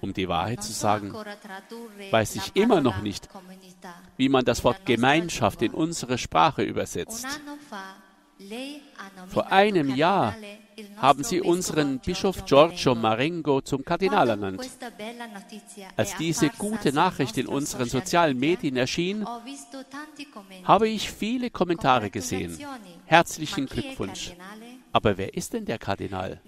Um 0.00 0.14
die 0.14 0.28
Wahrheit 0.28 0.62
zu 0.62 0.72
sagen, 0.72 1.12
weiß 2.10 2.36
ich 2.36 2.56
immer 2.56 2.80
noch 2.80 3.02
nicht, 3.02 3.28
wie 4.16 4.28
man 4.28 4.44
das 4.44 4.64
Wort 4.64 4.86
Gemeinschaft 4.86 5.62
in 5.62 5.72
unsere 5.72 6.18
Sprache 6.18 6.62
übersetzt. 6.62 7.26
Vor 9.28 9.52
einem 9.52 9.94
Jahr 9.94 10.34
haben 10.96 11.24
sie 11.24 11.42
unseren 11.42 11.98
Bischof 11.98 12.44
Giorgio 12.46 12.94
Marengo 12.94 13.60
zum 13.60 13.84
Kardinal 13.84 14.30
ernannt. 14.30 14.62
Als 15.96 16.16
diese 16.16 16.48
gute 16.48 16.92
Nachricht 16.92 17.36
in 17.36 17.46
unseren 17.46 17.88
sozialen 17.88 18.38
Medien 18.38 18.76
erschien, 18.76 19.26
habe 20.64 20.88
ich 20.88 21.10
viele 21.10 21.50
Kommentare 21.50 22.10
gesehen. 22.10 22.58
Herzlichen 23.04 23.66
Glückwunsch. 23.66 24.32
Aber 24.92 25.18
wer 25.18 25.34
ist 25.34 25.52
denn 25.52 25.66
der 25.66 25.78
Kardinal? 25.78 26.40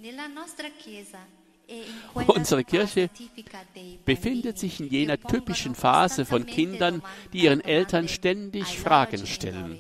Unsere 2.27 2.65
Kirche 2.65 3.11
befindet 4.05 4.59
sich 4.59 4.81
in 4.81 4.89
jener 4.89 5.19
typischen 5.19 5.75
Phase 5.75 6.25
von 6.25 6.47
Kindern, 6.47 7.03
die 7.33 7.45
ihren 7.45 7.61
Eltern 7.61 8.09
ständig 8.09 8.79
Fragen 8.79 9.27
stellen. 9.27 9.79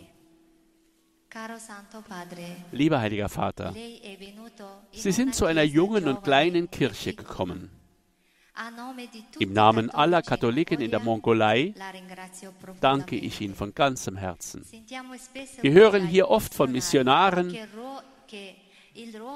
Lieber 2.73 3.01
Heiliger 3.01 3.29
Vater, 3.29 3.75
Sie 4.93 5.13
sind 5.13 5.35
zu 5.35 5.47
einer 5.47 5.63
jungen 5.63 6.07
und 6.09 6.23
kleinen 6.23 6.71
Kirche 6.71 7.15
gekommen. 7.15 7.71
Im 9.39 9.55
Namen 9.55 9.89
aller 9.91 10.21
Katholiken 10.21 10.81
in 10.83 10.91
der 10.91 11.01
Mongolei 11.01 11.75
danke 12.81 13.17
ich 13.17 13.41
Ihnen 13.41 13.55
von 13.55 13.75
ganzem 13.75 14.17
Herzen. 14.17 14.67
Wir 15.63 15.73
hören 15.73 16.07
hier 16.07 16.29
oft 16.29 16.55
von 16.55 16.71
Missionaren, 16.71 17.57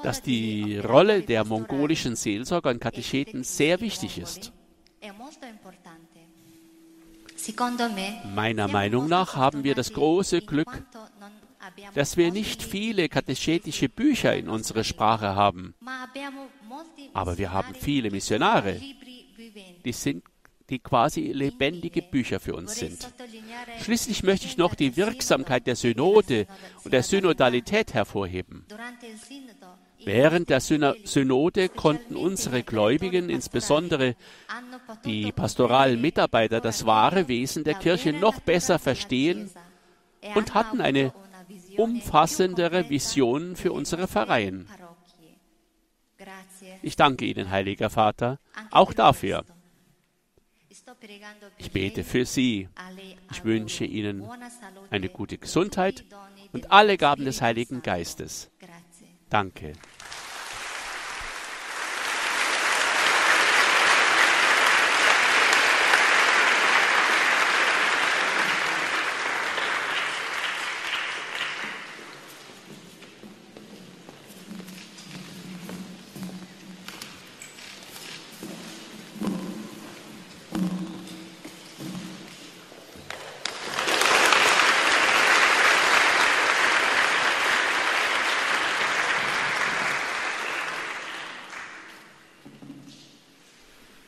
dass 0.03 0.21
die 0.21 0.77
Rolle 0.77 1.21
der 1.21 1.45
mongolischen 1.45 2.15
Seelsorger 2.15 2.69
und 2.69 2.79
Katecheten 2.79 3.43
sehr 3.43 3.81
wichtig 3.81 4.17
ist. 4.17 4.51
Meiner 8.35 8.67
Meinung 8.67 9.07
nach 9.07 9.35
haben 9.35 9.63
wir 9.63 9.75
das 9.75 9.93
große 9.93 10.41
Glück, 10.41 10.83
dass 11.93 12.17
wir 12.17 12.31
nicht 12.31 12.63
viele 12.63 13.09
katechetische 13.09 13.89
Bücher 13.89 14.35
in 14.35 14.49
unserer 14.49 14.83
Sprache 14.83 15.35
haben. 15.35 15.75
Aber 17.13 17.37
wir 17.37 17.51
haben 17.51 17.73
viele 17.75 18.11
Missionare, 18.11 18.81
die 19.85 19.93
sind 19.93 20.23
die 20.69 20.79
quasi 20.79 21.31
lebendige 21.31 22.01
Bücher 22.01 22.39
für 22.39 22.55
uns 22.55 22.75
sind. 22.75 23.07
Schließlich 23.81 24.23
möchte 24.23 24.45
ich 24.45 24.57
noch 24.57 24.75
die 24.75 24.97
Wirksamkeit 24.97 25.65
der 25.65 25.75
Synode 25.75 26.47
und 26.83 26.93
der 26.93 27.03
Synodalität 27.03 27.93
hervorheben. 27.93 28.65
Während 30.03 30.49
der 30.49 30.59
Synode 30.61 31.69
konnten 31.69 32.15
unsere 32.15 32.63
Gläubigen, 32.63 33.29
insbesondere 33.29 34.15
die 35.05 35.31
pastoralen 35.31 35.99
Mitarbeiter, 35.99 36.61
das 36.61 36.85
wahre 36.85 37.27
Wesen 37.27 37.63
der 37.63 37.73
Kirche 37.73 38.13
noch 38.13 38.39
besser 38.39 38.79
verstehen 38.79 39.49
und 40.35 40.53
hatten 40.53 40.81
eine 40.81 41.13
umfassendere 41.77 42.89
Vision 42.89 43.55
für 43.55 43.71
unsere 43.71 44.07
Pfarreien. 44.07 44.67
Ich 46.81 46.95
danke 46.95 47.25
Ihnen, 47.25 47.49
Heiliger 47.49 47.89
Vater, 47.89 48.39
auch 48.71 48.93
dafür. 48.93 49.45
Ich 51.57 51.71
bete 51.71 52.03
für 52.03 52.25
Sie. 52.25 52.69
Ich 53.31 53.43
wünsche 53.43 53.85
Ihnen 53.85 54.23
eine 54.89 55.09
gute 55.09 55.37
Gesundheit 55.37 56.05
und 56.53 56.71
alle 56.71 56.97
Gaben 56.97 57.25
des 57.25 57.41
Heiligen 57.41 57.81
Geistes. 57.81 58.49
Danke. 59.29 59.73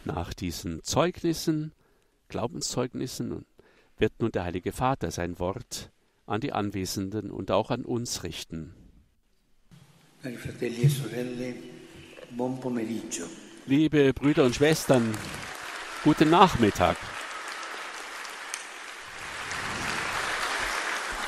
Nach 0.06 0.34
diesen 0.60 0.84
Zeugnissen, 0.84 1.72
Glaubenszeugnissen, 2.28 3.46
wird 3.98 4.12
nun 4.20 4.32
der 4.32 4.44
Heilige 4.44 4.74
Vater 4.74 5.10
sein 5.10 5.40
Wort 5.40 5.90
an 6.26 6.42
die 6.42 6.52
Anwesenden 6.52 7.32
und 7.32 7.50
auch 7.50 7.72
an 7.72 7.86
uns 7.86 8.24
richten. 8.24 8.74
E 10.24 10.36
Liebe 13.68 14.14
Brüder 14.14 14.44
und 14.46 14.56
Schwestern, 14.56 15.16
guten 16.04 16.30
Nachmittag. 16.30 16.98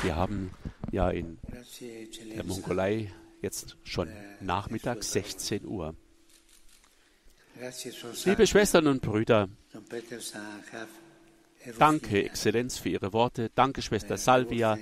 Wir 0.04 0.16
haben 0.18 0.52
ja 0.92 1.10
in 1.10 1.38
der 2.36 2.44
Mongolei 2.44 3.14
jetzt 3.42 3.78
schon 3.84 4.10
Nachmittag 4.42 5.04
16 5.04 5.66
Uhr. 5.66 5.96
Liebe 8.26 8.48
Schwestern 8.48 8.88
und 8.88 9.02
Brüder, 9.02 9.48
Danke, 11.78 12.26
Exzellenz, 12.26 12.80
für 12.80 12.90
Ihre 12.90 13.14
Worte. 13.14 13.52
Danke, 13.54 13.84
Schwester 13.84 14.18
Salvia, 14.18 14.80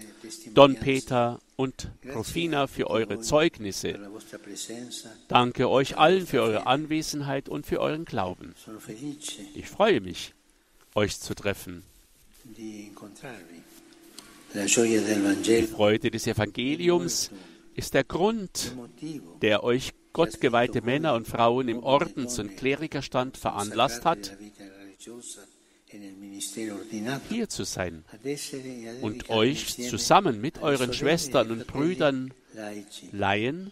Don 0.54 0.76
Peter 0.76 1.40
und 1.58 1.92
Rufina 2.16 2.68
für 2.68 2.90
eure 2.90 3.20
Zeugnisse. 3.20 4.00
Danke 5.28 5.70
euch 5.70 5.98
allen 5.98 6.26
für 6.26 6.42
eure 6.42 6.68
Anwesenheit 6.68 7.50
und 7.50 7.66
für 7.66 7.82
euren 7.82 8.06
Glauben. 8.06 8.56
Ich 9.56 9.68
freue 9.68 10.00
mich, 10.00 10.34
euch 10.96 11.20
zu 11.20 11.36
treffen. 11.36 11.84
Die 12.46 12.92
Freude 15.68 16.12
des 16.12 16.28
Evangeliums 16.28 17.32
ist 17.76 17.94
der 17.94 18.04
Grund, 18.06 18.74
der 19.42 19.64
euch 19.64 19.94
gottgeweihte 20.14 20.82
Männer 20.82 21.14
und 21.14 21.28
Frauen 21.28 21.68
im 21.68 21.84
Ordens- 21.84 22.40
und 22.40 22.58
Klerikerstand 22.58 23.38
veranlasst 23.38 24.06
hat, 24.06 24.38
hier 27.30 27.50
zu 27.50 27.64
sein 27.64 28.04
und 29.02 29.30
euch 29.30 29.76
zusammen 29.90 30.42
mit 30.42 30.62
euren 30.62 30.94
Schwestern 30.94 31.52
und 31.52 31.68
Brüdern 31.68 32.34
Laien 33.12 33.72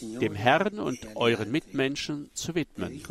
dem 0.00 0.34
Herrn 0.34 0.78
und 0.78 1.16
euren 1.16 1.50
Mitmenschen 1.50 2.30
zu 2.34 2.54
widmen. 2.54 3.02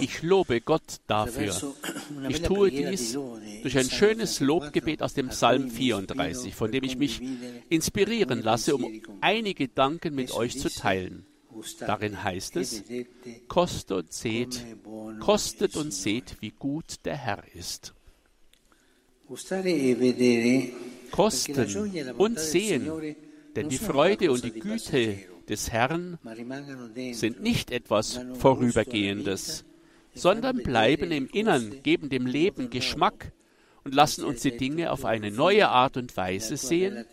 Ich 0.00 0.22
lobe 0.22 0.60
Gott 0.60 1.00
dafür. 1.06 1.54
Ich 2.28 2.42
tue 2.42 2.70
dies 2.70 3.18
durch 3.62 3.76
ein 3.76 3.88
schönes 3.90 4.40
Lobgebet 4.40 5.02
aus 5.02 5.14
dem 5.14 5.28
Psalm 5.28 5.70
34, 5.70 6.54
von 6.54 6.72
dem 6.72 6.84
ich 6.84 6.96
mich 6.96 7.20
inspirieren 7.68 8.42
lasse, 8.42 8.74
um 8.74 9.02
einige 9.20 9.66
Gedanken 9.66 10.14
mit 10.14 10.32
euch 10.32 10.58
zu 10.58 10.70
teilen. 10.70 11.26
Darin 11.80 12.22
heißt 12.22 12.56
es, 12.56 12.84
kostet 13.46 13.90
und 13.90 14.12
seht, 14.12 14.64
kostet 15.20 15.76
und 15.76 15.92
seht, 15.92 16.36
wie 16.40 16.50
gut 16.50 17.04
der 17.04 17.16
Herr 17.16 17.42
ist. 17.54 17.94
Kosten 21.10 22.14
und 22.16 22.38
sehen, 22.38 23.16
denn 23.54 23.68
die 23.68 23.78
Freude 23.78 24.30
und 24.30 24.44
die 24.44 24.52
Güte 24.52 25.18
des 25.48 25.70
Herrn 25.70 26.18
sind 27.12 27.42
nicht 27.42 27.70
etwas 27.70 28.20
Vorübergehendes, 28.34 29.64
sondern 30.14 30.58
bleiben 30.58 31.10
im 31.12 31.28
Innern, 31.28 31.82
geben 31.82 32.08
dem 32.08 32.26
Leben 32.26 32.70
Geschmack 32.70 33.32
und 33.84 33.94
lassen 33.94 34.24
uns 34.24 34.42
die 34.42 34.56
Dinge 34.56 34.92
auf 34.92 35.04
eine 35.04 35.30
neue 35.30 35.68
Art 35.68 35.96
und 35.96 36.16
Weise 36.16 36.56
sehen, 36.56 37.04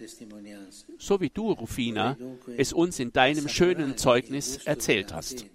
so 0.98 1.22
wie 1.22 1.30
du, 1.30 1.52
Rufina, 1.52 2.18
es 2.58 2.74
uns 2.74 3.00
in 3.00 3.14
deinem 3.14 3.48
schönen 3.48 3.98
Zeugnis 3.98 4.58
erzählt 4.66 5.14
hast. 5.14 5.46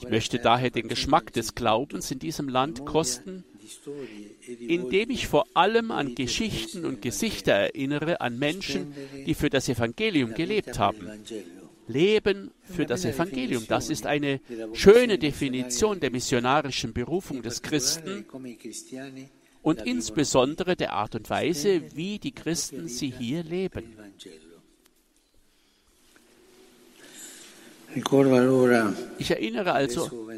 Ich 0.00 0.08
möchte 0.08 0.38
daher 0.38 0.70
den 0.70 0.88
Geschmack 0.88 1.32
des 1.32 1.54
Glaubens 1.54 2.10
in 2.10 2.18
diesem 2.18 2.48
Land 2.48 2.84
kosten, 2.84 3.44
indem 4.46 5.10
ich 5.10 5.26
vor 5.26 5.46
allem 5.54 5.90
an 5.90 6.14
Geschichten 6.14 6.84
und 6.84 7.02
Gesichter 7.02 7.52
erinnere, 7.52 8.20
an 8.20 8.38
Menschen, 8.38 8.94
die 9.26 9.34
für 9.34 9.50
das 9.50 9.68
Evangelium 9.68 10.34
gelebt 10.34 10.78
haben. 10.78 11.06
Leben 11.88 12.52
für 12.62 12.86
das 12.86 13.04
Evangelium. 13.04 13.64
Das 13.66 13.90
ist 13.90 14.06
eine 14.06 14.40
schöne 14.74 15.18
Definition 15.18 16.00
der 16.00 16.10
missionarischen 16.10 16.92
Berufung 16.92 17.42
des 17.42 17.62
Christen 17.62 18.24
und 19.62 19.82
insbesondere 19.86 20.76
der 20.76 20.92
Art 20.92 21.14
und 21.14 21.28
Weise, 21.30 21.82
wie 21.96 22.18
die 22.18 22.32
Christen 22.32 22.88
sie 22.88 23.10
hier 23.10 23.42
leben. 23.42 23.96
Ich 29.18 29.30
erinnere 29.30 29.72
also 29.72 30.28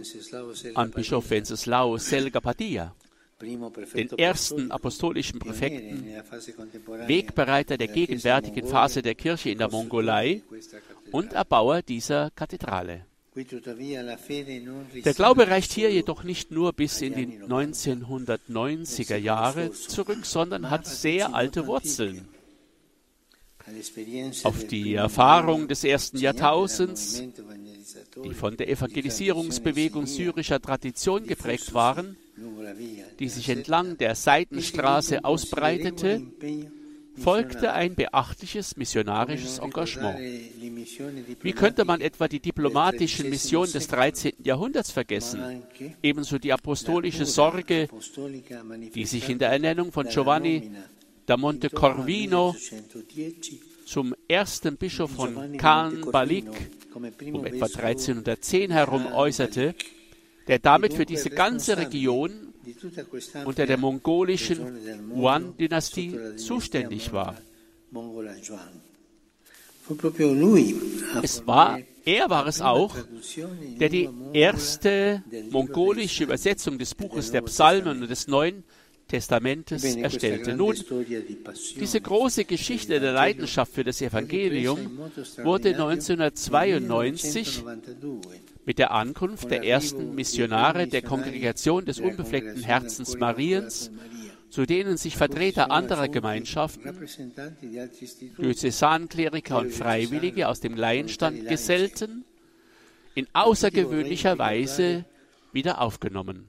an 0.75 0.91
Bischof 0.93 1.31
Wenceslao 1.31 1.99
Selga 1.99 2.41
Padilla, 2.41 2.95
den 3.41 4.11
ersten 4.19 4.71
apostolischen 4.71 5.39
Präfekten, 5.39 6.05
Wegbereiter 7.07 7.79
der 7.79 7.89
gegenwärtigen 7.89 8.67
Phase 8.67 9.03
der 9.03 9.15
Kirche 9.15 9.51
in 9.51 9.59
der 9.59 9.71
Mongolei 9.71 10.43
und 11.11 11.33
Erbauer 11.33 11.83
dieser 11.83 12.31
Kathedrale. 12.31 13.07
Der 13.37 15.15
Glaube 15.15 15.49
reicht 15.49 15.73
hier 15.73 15.91
jedoch 15.93 16.25
nicht 16.25 16.51
nur 16.51 16.73
bis 16.73 17.01
in 17.01 17.15
die 17.15 17.39
1990er 17.39 19.17
Jahre 19.17 19.71
zurück, 19.71 20.27
sondern 20.27 20.69
hat 20.69 20.87
sehr 20.87 21.35
alte 21.35 21.67
Wurzeln. 21.67 22.29
Auf 24.43 24.67
die 24.67 24.95
Erfahrung 24.95 25.69
des 25.69 25.85
ersten 25.85 26.19
Jahrtausends, 26.19 27.23
die 28.25 28.35
von 28.35 28.57
der 28.57 28.69
Evangelisierungsbewegung 28.69 30.07
syrischer 30.07 30.61
Tradition 30.61 31.25
geprägt 31.27 31.73
waren, 31.73 32.17
die 33.19 33.29
sich 33.29 33.49
entlang 33.49 33.97
der 33.99 34.15
Seitenstraße 34.15 35.25
ausbreitete, 35.25 36.23
folgte 37.17 37.73
ein 37.73 37.95
beachtliches 37.95 38.77
missionarisches 38.77 39.59
Engagement. 39.59 40.19
Wie 41.43 41.53
könnte 41.53 41.85
man 41.85 42.01
etwa 42.01 42.29
die 42.29 42.41
diplomatischen 42.41 43.29
Missionen 43.29 43.73
des 43.73 43.89
13. 43.89 44.33
Jahrhunderts 44.43 44.91
vergessen? 44.91 45.63
Ebenso 46.03 46.39
die 46.39 46.53
apostolische 46.53 47.27
Sorge, 47.27 47.89
die 48.95 49.05
sich 49.05 49.29
in 49.29 49.39
der 49.39 49.51
Ernennung 49.51 49.93
von 49.93 50.09
Giovanni 50.09 50.71
da 51.27 51.37
Monte 51.37 51.71
Corvino 51.71 52.57
zum 53.85 54.15
ersten 54.29 54.77
Bischof 54.77 55.11
von 55.11 55.57
Khan 55.57 56.07
Balik 56.11 56.47
um 56.95 57.45
etwa 57.45 57.67
1310 57.67 58.71
herum 58.71 59.07
äußerte, 59.13 59.75
der 60.51 60.59
damit 60.59 60.95
für 60.95 61.07
diese 61.07 61.31
ganze 61.31 61.77
Region 61.77 62.53
unter 63.45 63.67
der 63.67 63.77
mongolischen 63.77 64.59
Yuan-Dynastie 65.15 66.35
zuständig 66.35 67.13
war. 67.13 67.37
Es 71.23 71.47
war, 71.47 71.79
er 72.05 72.31
war 72.31 72.49
es 72.49 72.61
auch, 72.61 72.97
der 73.79 73.89
die 73.91 74.09
erste 74.33 75.23
mongolische 75.51 76.25
Übersetzung 76.25 76.79
des 76.79 76.97
Buches 76.97 77.31
der 77.31 77.43
Psalmen 77.43 78.03
und 78.03 78.11
des 78.11 78.27
Neuen 78.27 78.65
Testamentes 79.07 79.85
erstellte. 79.85 80.57
Nun, 80.57 80.75
diese 81.79 82.01
große 82.01 82.45
Geschichte 82.45 82.99
der 82.99 83.13
Leidenschaft 83.13 83.73
für 83.73 83.85
das 83.85 84.03
Evangelium 84.03 84.99
wurde 85.45 85.71
1992 85.71 87.63
mit 88.71 88.79
der 88.79 88.93
Ankunft 88.93 89.51
der 89.51 89.65
ersten 89.65 90.15
Missionare 90.15 90.87
der 90.87 91.03
Kongregation 91.03 91.85
des 91.85 91.99
unbefleckten 91.99 92.63
Herzens 92.63 93.19
Mariens, 93.19 93.91
zu 94.49 94.65
denen 94.65 94.97
sich 94.97 95.17
Vertreter 95.17 95.73
anderer 95.73 96.07
Gemeinschaften, 96.07 96.97
Diözesankleriker 98.39 99.59
und 99.59 99.73
Freiwillige 99.73 100.47
aus 100.47 100.61
dem 100.61 100.77
Laienstand 100.77 101.49
gesellten, 101.49 102.25
in 103.17 103.27
außergewöhnlicher 103.33 104.39
Weise 104.39 105.05
wieder 105.53 105.81
aufgenommen. 105.81 106.47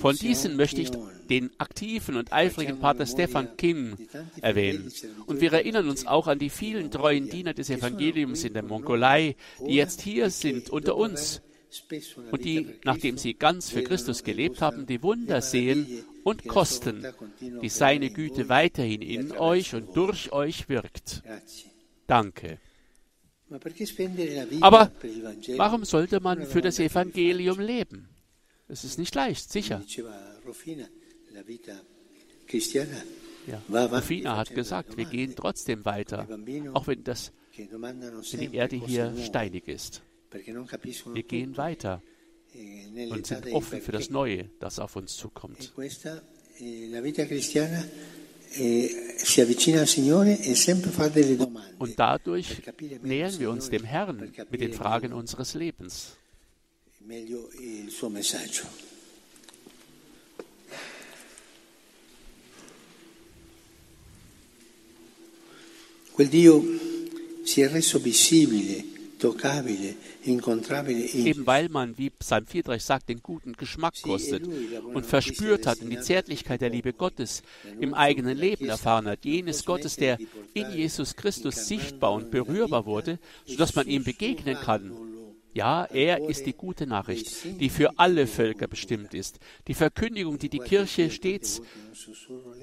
Von 0.00 0.16
diesen 0.16 0.56
möchte 0.56 0.80
ich 0.80 0.90
den 1.28 1.50
aktiven 1.58 2.16
und 2.16 2.32
eifrigen 2.32 2.80
Pater 2.80 3.06
Stefan 3.06 3.56
Kim 3.56 3.96
erwähnen. 4.40 4.90
Und 5.26 5.40
wir 5.40 5.52
erinnern 5.52 5.88
uns 5.88 6.06
auch 6.06 6.26
an 6.26 6.38
die 6.38 6.50
vielen 6.50 6.90
treuen 6.90 7.28
Diener 7.28 7.54
des 7.54 7.70
Evangeliums 7.70 8.44
in 8.44 8.54
der 8.54 8.62
Mongolei, 8.62 9.36
die 9.66 9.74
jetzt 9.74 10.00
hier 10.00 10.30
sind 10.30 10.70
unter 10.70 10.96
uns 10.96 11.42
und 12.30 12.44
die, 12.44 12.66
nachdem 12.84 13.16
sie 13.16 13.34
ganz 13.34 13.70
für 13.70 13.82
Christus 13.82 14.24
gelebt 14.24 14.60
haben, 14.60 14.86
die 14.86 15.02
Wunder 15.02 15.40
sehen 15.40 16.04
und 16.24 16.46
kosten, 16.46 17.06
die 17.62 17.68
seine 17.68 18.10
Güte 18.10 18.48
weiterhin 18.48 19.02
in 19.02 19.32
euch 19.32 19.74
und 19.74 19.96
durch 19.96 20.32
euch 20.32 20.68
wirkt. 20.68 21.22
Danke. 22.06 22.58
Aber 24.60 24.92
warum 25.56 25.84
sollte 25.84 26.20
man 26.20 26.46
für 26.46 26.60
das 26.60 26.78
Evangelium 26.78 27.58
leben? 27.60 28.08
Es 28.68 28.84
ist 28.84 28.98
nicht 28.98 29.14
leicht, 29.14 29.50
sicher. 29.50 29.82
Ja, 33.46 33.62
Rufina 33.86 34.36
hat 34.36 34.54
gesagt, 34.54 34.96
wir 34.96 35.06
gehen 35.06 35.34
trotzdem 35.34 35.84
weiter, 35.84 36.28
auch 36.74 36.86
wenn, 36.86 37.02
das, 37.02 37.32
wenn 37.56 38.40
die 38.40 38.54
Erde 38.54 38.76
hier 38.76 39.14
steinig 39.16 39.66
ist. 39.66 40.02
Wir 40.32 41.22
gehen 41.24 41.56
weiter 41.56 42.02
und 43.10 43.26
sind 43.26 43.52
offen 43.52 43.80
für 43.80 43.92
das 43.92 44.10
Neue, 44.10 44.50
das 44.60 44.78
auf 44.78 44.94
uns 44.96 45.16
zukommt. 45.16 45.72
E 48.52 48.90
Und 51.78 51.98
dadurch 51.98 52.62
nähern 53.02 53.38
wir 53.38 53.50
uns 53.50 53.70
dem 53.70 53.84
Herrn 53.84 54.32
mit 54.50 54.60
den 54.60 54.72
Fragen 54.72 55.12
unseres 55.12 55.54
Lebens. 55.54 56.16
Quel 66.12 66.28
Dio 66.28 66.62
si 67.44 67.62
è 67.62 67.68
reso 67.68 67.98
visibile 67.98 68.84
Eben 70.24 71.46
weil 71.46 71.68
man, 71.68 71.96
wie 71.98 72.10
Psalm 72.10 72.46
4 72.46 72.78
sagt, 72.78 73.08
den 73.08 73.22
guten 73.22 73.54
Geschmack 73.54 73.94
kostet 74.02 74.46
und 74.46 75.06
verspürt 75.06 75.66
hat 75.66 75.80
und 75.80 75.90
die 75.90 76.00
Zärtlichkeit 76.00 76.60
der 76.60 76.70
Liebe 76.70 76.92
Gottes 76.92 77.42
im 77.80 77.94
eigenen 77.94 78.36
Leben 78.36 78.68
erfahren 78.68 79.06
hat, 79.06 79.24
jenes 79.24 79.64
Gottes, 79.64 79.96
der 79.96 80.18
in 80.54 80.70
Jesus 80.72 81.16
Christus 81.16 81.66
sichtbar 81.66 82.12
und 82.12 82.30
berührbar 82.30 82.86
wurde, 82.86 83.18
sodass 83.46 83.74
man 83.74 83.86
ihm 83.86 84.04
begegnen 84.04 84.56
kann 84.56 85.09
ja, 85.52 85.84
er 85.84 86.28
ist 86.28 86.46
die 86.46 86.52
gute 86.52 86.86
Nachricht, 86.86 87.60
die 87.60 87.70
für 87.70 87.98
alle 87.98 88.26
Völker 88.26 88.68
bestimmt 88.68 89.14
ist, 89.14 89.38
die 89.66 89.74
Verkündigung, 89.74 90.38
die 90.38 90.48
die 90.48 90.58
Kirche 90.58 91.10
stets 91.10 91.60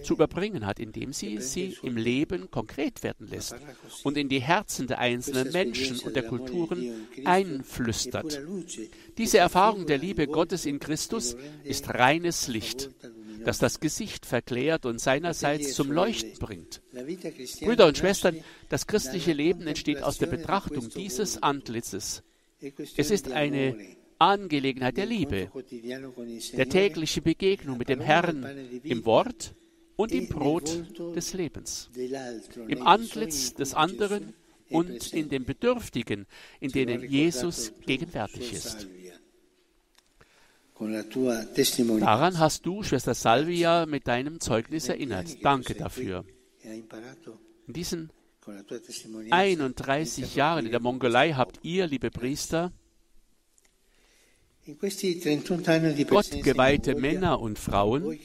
zu 0.04 0.13
überbringen 0.13 0.65
hat, 0.65 0.80
indem 0.80 1.12
sie 1.12 1.41
sie 1.41 1.78
im 1.84 1.97
Leben 1.97 2.50
konkret 2.50 3.04
werden 3.04 3.28
lässt 3.28 3.56
und 4.04 4.17
in 4.17 4.30
die 4.30 4.39
Herzen 4.39 4.88
der 4.88 5.00
einzelnen 5.00 5.52
Menschen 5.52 6.00
und 6.00 6.15
der 6.15 6.23
Kulturen 6.23 7.08
einflüstert. 7.26 8.41
Diese 9.17 9.38
Erfahrung 9.38 9.86
der 9.86 9.97
Liebe 9.97 10.28
Gottes 10.28 10.65
in 10.65 10.80
Christus 10.80 11.36
ist 11.63 11.89
reines 11.89 12.47
Licht, 12.47 12.89
das 13.43 13.60
das 13.60 13.80
Gesicht 13.80 14.26
verklärt 14.26 14.86
und 14.86 15.00
seinerseits 15.00 15.73
zum 15.73 15.91
Leuchten 15.91 16.39
bringt. 16.39 16.82
Brüder 17.62 17.88
und 17.88 17.97
Schwestern, 17.97 18.38
das 18.69 18.88
christliche 18.88 19.34
Leben 19.34 19.67
entsteht 19.67 20.04
aus 20.04 20.17
der 20.17 20.28
Betrachtung 20.28 20.89
dieses 20.89 21.43
Antlitzes 21.43 22.23
es 22.60 23.12
ist 23.12 23.32
eine 23.32 23.76
Angelegenheit 24.20 24.98
der 24.98 25.06
Liebe, 25.06 25.52
der 26.54 26.70
täglichen 26.70 27.24
Begegnung 27.24 27.78
mit 27.78 27.89
dem 27.89 28.02
Herrn 28.02 28.46
im 28.84 29.06
Wort 29.06 29.54
und 29.96 30.12
im 30.12 30.28
Brot 30.28 30.86
des 31.15 31.34
Lebens, 31.34 31.89
im 32.67 32.82
Antlitz 32.82 33.54
des 33.54 33.74
anderen 33.74 34.34
und 34.70 35.13
in 35.13 35.30
den 35.30 35.46
Bedürftigen, 35.46 36.26
in 36.60 36.72
denen 36.72 37.04
Jesus 37.04 37.74
gegenwärtig 37.86 38.54
ist. 38.54 38.88
Daran 40.80 42.38
hast 42.38 42.65
du, 42.65 42.84
Schwester 42.84 43.15
Salvia, 43.15 43.88
mit 43.88 44.08
deinem 44.08 44.39
Zeugnis 44.39 44.89
erinnert. 44.89 45.43
Danke 45.43 45.74
dafür. 45.74 46.24
In 46.63 47.74
diesen 47.74 48.12
31 49.29 50.36
Jahre 50.36 50.60
in 50.62 50.71
der 50.71 50.79
Mongolei 50.79 51.33
habt 51.33 51.60
ihr, 51.63 51.88
liebe 51.88 52.12
Priester, 52.12 52.71
Gott 56.10 56.31
geweihte 56.43 56.95
Männer 56.95 57.39
und 57.39 57.57
Frauen 57.57 58.19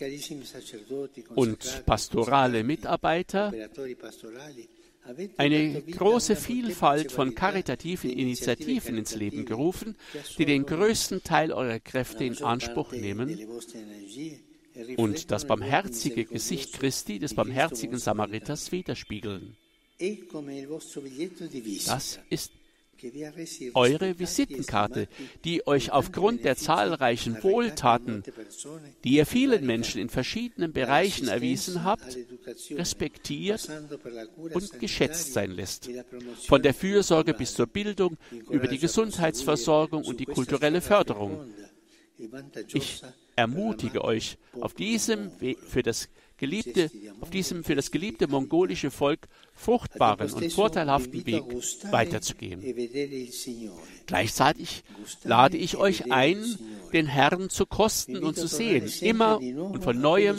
und 1.37 1.87
pastorale 1.87 2.64
Mitarbeiter 2.64 3.52
eine 5.37 5.82
große 5.82 6.37
Vielfalt 6.37 7.12
von 7.12 7.35
karitativen 7.35 8.11
Initiativen 8.11 8.98
ins 8.98 9.14
Leben 9.14 9.44
gerufen, 9.44 9.96
die 10.38 10.44
den 10.44 10.64
größten 10.64 11.22
Teil 11.22 11.52
eurer 11.52 11.80
Kräfte 11.80 12.24
in 12.24 12.40
Anspruch 12.42 12.92
nehmen 12.92 13.38
und 14.96 15.30
das 15.30 15.46
barmherzige 15.46 16.24
Gesicht 16.24 16.72
Christi, 16.74 17.18
des 17.18 17.35
barmherzigen 17.35 17.98
Samariters 17.98 18.72
widerspiegeln. 18.72 19.56
Das 21.87 22.19
ist 22.29 22.53
eure 23.75 24.19
Visitenkarte, 24.19 25.09
die 25.45 25.67
euch 25.67 25.91
aufgrund 25.91 26.45
der 26.45 26.57
zahlreichen 26.57 27.43
Wohltaten, 27.43 28.23
die 29.03 29.15
ihr 29.15 29.27
vielen 29.27 29.67
Menschen 29.67 30.01
in 30.01 30.09
verschiedenen 30.09 30.73
Bereichen 30.73 31.29
erwiesen 31.29 31.83
habt, 31.83 32.17
respektiert 32.71 33.69
und 34.55 34.79
geschätzt 34.79 35.33
sein 35.33 35.51
lässt. 35.51 35.91
Von 36.47 36.62
der 36.62 36.75
Fürsorge 36.75 37.35
bis 37.35 37.55
zur 37.55 37.67
Bildung, 37.67 38.17
über 38.51 38.69
die 38.69 38.79
Gesundheitsversorgung 38.79 40.05
und 40.05 40.21
die 40.21 40.27
kulturelle 40.27 40.81
Förderung. 40.81 41.53
Ich 42.73 43.03
ermutige 43.35 44.05
euch, 44.05 44.38
auf 44.61 44.75
diesem 44.75 45.41
Weg 45.41 45.59
für 45.59 45.83
das 45.83 46.09
geliebte, 46.42 46.90
auf 47.20 47.31
diesem 47.31 47.62
für 47.62 47.76
das 47.76 47.92
geliebte 47.92 48.26
mongolische 48.26 48.90
Volk 48.90 49.28
fruchtbaren 49.55 50.33
und 50.33 50.52
vorteilhaften 50.52 51.24
Weg 51.24 51.44
weiterzugehen. 51.92 52.61
Gleichzeitig 54.07 54.83
lade 55.22 55.57
ich 55.57 55.76
euch 55.76 56.11
ein, 56.11 56.59
den 56.92 57.07
Herrn 57.07 57.48
zu 57.48 57.64
kosten 57.64 58.16
und 58.24 58.37
zu 58.37 58.48
sehen, 58.48 58.90
immer 59.02 59.38
und 59.38 59.85
von 59.85 60.00
neuem 60.00 60.37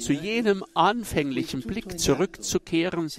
zu 0.00 0.12
jenem 0.12 0.64
anfänglichen 0.74 1.62
Blick 1.62 1.98
zurückzukehren, 1.98 3.10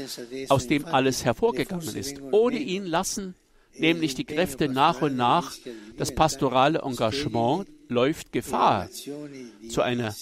aus 0.48 0.68
dem 0.68 0.86
alles 0.86 1.26
hervorgegangen 1.26 1.96
ist. 1.98 2.22
Ohne 2.32 2.60
ihn 2.60 2.86
lassen 2.86 3.36
nämlich 3.78 4.16
die 4.16 4.24
Kräfte 4.24 4.70
nach 4.70 5.02
und 5.02 5.18
nach, 5.18 5.52
das 5.98 6.16
pastorale 6.16 6.80
Engagement 6.80 7.68
läuft 7.90 8.32
Gefahr, 8.32 8.90
zu 8.90 9.82
einer 9.82 10.16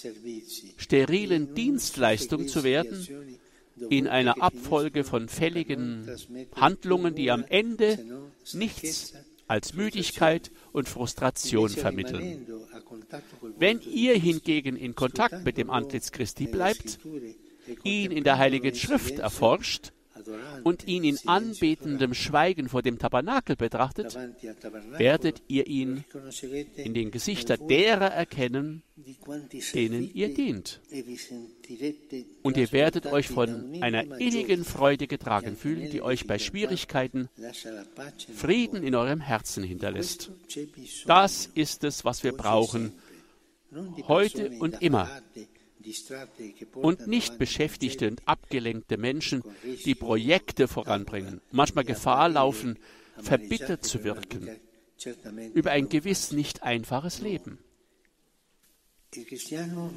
sterilen 0.78 1.54
Dienstleistung 1.56 2.48
zu 2.48 2.64
werden, 2.64 3.08
in 3.90 4.08
einer 4.08 4.42
Abfolge 4.42 5.04
von 5.04 5.28
fälligen 5.28 6.08
Handlungen, 6.56 7.16
die 7.16 7.32
am 7.32 7.44
Ende 7.48 8.00
nichts 8.54 9.14
als 9.48 9.74
Müdigkeit 9.74 10.52
und 10.72 10.88
Frustration 10.88 11.70
vermitteln. 11.70 12.48
Wenn 13.58 13.82
ihr 13.82 14.16
hingegen 14.16 14.76
in 14.76 14.96
Kontakt 14.96 15.44
mit 15.44 15.58
dem 15.58 15.70
Antlitz 15.70 16.12
Christi 16.12 16.48
bleibt, 16.48 17.00
ihn 17.84 18.12
in 18.12 18.24
der 18.24 18.38
Heiligen 18.38 18.76
Schrift 18.76 19.20
erforscht 19.20 19.92
und 20.64 20.88
ihn 20.88 21.04
in 21.04 21.18
anbetendem 21.26 22.14
Schweigen 22.14 22.70
vor 22.70 22.82
dem 22.82 23.00
Tabernakel 23.00 23.56
betrachtet, 23.56 24.18
werdet 24.98 25.42
ihr 25.48 25.68
ihn 25.68 26.04
in 26.76 26.94
den 26.94 27.12
Gesichtern 27.12 27.68
derer 27.68 28.12
erkennen, 28.12 28.84
denen 29.74 30.14
ihr 30.14 30.34
dient. 30.34 30.80
Und 32.42 32.58
ihr 32.58 32.72
werdet 32.72 33.08
euch 33.08 33.28
von 33.28 33.82
einer 33.82 34.20
innigen 34.20 34.64
Freude 34.64 35.08
getragen 35.08 35.56
fühlen, 35.56 35.90
die 35.92 36.02
euch 36.02 36.28
bei 36.28 36.40
Schwierigkeiten 36.40 37.30
Frieden 38.34 38.84
in 38.84 38.96
eurem 38.96 39.22
Herzen 39.22 39.64
hinterlässt. 39.64 40.32
Das 41.06 41.50
ist 41.54 41.84
es, 41.84 42.06
was 42.06 42.24
wir 42.24 42.34
brauchen, 42.34 42.94
heute 44.08 44.52
und 44.60 44.82
immer 44.82 45.10
und 46.76 47.08
nicht 47.08 47.38
beschäftigte 47.38 48.08
und 48.08 48.28
abgelenkte 48.28 48.98
Menschen, 48.98 49.44
die 49.86 49.96
Projekte 49.96 50.68
voranbringen, 50.68 51.42
manchmal 51.52 51.84
Gefahr 51.84 52.30
laufen, 52.30 52.78
verbittert 53.22 53.86
zu 53.86 54.04
wirken 54.04 54.50
über 55.54 55.72
ein 55.72 55.90
gewiss 55.90 56.32
nicht 56.32 56.64
einfaches 56.64 57.20
Leben. 57.20 57.60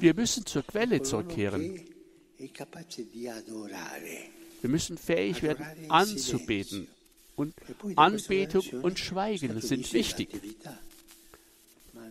Wir 0.01 0.15
müssen 0.15 0.45
zur 0.47 0.63
Quelle 0.63 1.03
zurückkehren. 1.03 1.81
Wir 4.61 4.71
müssen 4.71 4.99
fähig 4.99 5.43
werden, 5.43 5.65
anzubeten. 5.89 6.89
Und 7.35 7.55
Anbetung 7.97 8.65
und 8.83 8.99
Schweigen 8.99 9.61
sind 9.61 9.93
wichtig. 9.93 10.29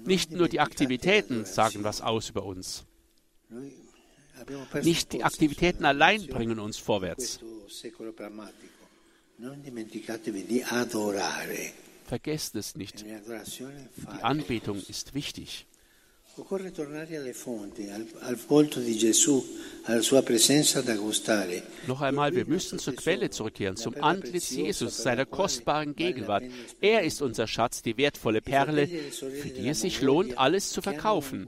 Nicht 0.04 0.32
nur 0.32 0.48
die 0.48 0.60
Aktivitäten 0.60 1.46
sagen 1.46 1.84
was 1.84 2.02
aus 2.02 2.30
über 2.30 2.44
uns. 2.44 2.86
Nicht 4.84 5.14
die 5.14 5.24
Aktivitäten 5.24 5.86
allein 5.86 6.28
bringen 6.28 6.60
uns 6.60 6.78
vorwärts. 6.78 7.40
Vergesst 12.06 12.56
es 12.56 12.76
nicht. 12.76 13.06
Die 13.06 14.24
Anbetung 14.24 14.78
ist 14.88 15.14
wichtig. 15.14 15.66
Occorre 16.38 16.70
tornare 16.74 17.16
alle 17.16 17.34
fonti, 17.34 17.88
al, 17.90 18.06
al 18.20 18.36
volto 18.36 18.82
di 18.82 18.98
Gesù, 18.98 19.42
alla 19.84 20.02
sua 20.02 20.22
presenza 20.22 20.82
da 20.82 20.94
gustare. 20.94 21.64
Noch 21.88 22.02
einmal, 22.02 22.36
wir 22.36 22.46
müssen 22.46 22.78
zur 22.78 22.94
Quelle 22.94 23.30
zurückkehren, 23.30 23.78
zum 23.78 23.96
Antlitz 24.02 24.50
Jesus, 24.50 24.98
seiner 24.98 25.26
kostbaren 25.26 25.96
Gegenwart. 25.96 26.44
Er 26.82 27.04
ist 27.04 27.22
unser 27.22 27.48
Schatz, 27.48 27.82
die 27.84 27.96
wertvolle 27.96 28.42
Perle, 28.42 28.86
für 28.86 29.48
die 29.48 29.70
es 29.70 29.80
sich 29.80 30.02
lohnt, 30.02 30.38
alles 30.38 30.72
zu 30.72 30.82
verkaufen. 30.82 31.48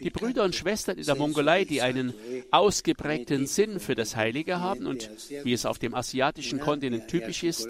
Die 0.00 0.08
Brüder 0.08 0.44
und 0.44 0.54
Schwestern 0.54 0.96
in 0.96 1.04
der 1.04 1.16
Mongolei, 1.16 1.66
die 1.66 1.82
einen 1.82 2.14
ausgeprägten 2.50 3.46
Sinn 3.46 3.80
für 3.80 3.94
das 3.94 4.16
Heilige 4.16 4.60
haben 4.60 4.86
und, 4.86 5.10
wie 5.44 5.52
es 5.52 5.66
auf 5.66 5.78
dem 5.78 5.94
asiatischen 5.94 6.58
Kontinent 6.58 7.08
typisch 7.08 7.42
ist, 7.42 7.68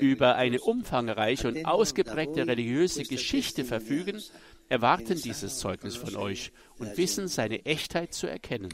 über 0.00 0.34
eine 0.34 0.60
umfangreiche 0.60 1.46
und 1.46 1.64
ausgeprägte 1.64 2.48
religiöse 2.48 3.04
Geschichte 3.04 3.64
verfügen, 3.64 4.20
erwarten 4.68 5.20
dieses 5.20 5.58
Zeugnis 5.58 5.96
von 5.96 6.16
euch 6.16 6.52
und 6.78 6.96
wissen 6.96 7.28
seine 7.28 7.64
Echtheit 7.64 8.14
zu 8.14 8.26
erkennen. 8.26 8.70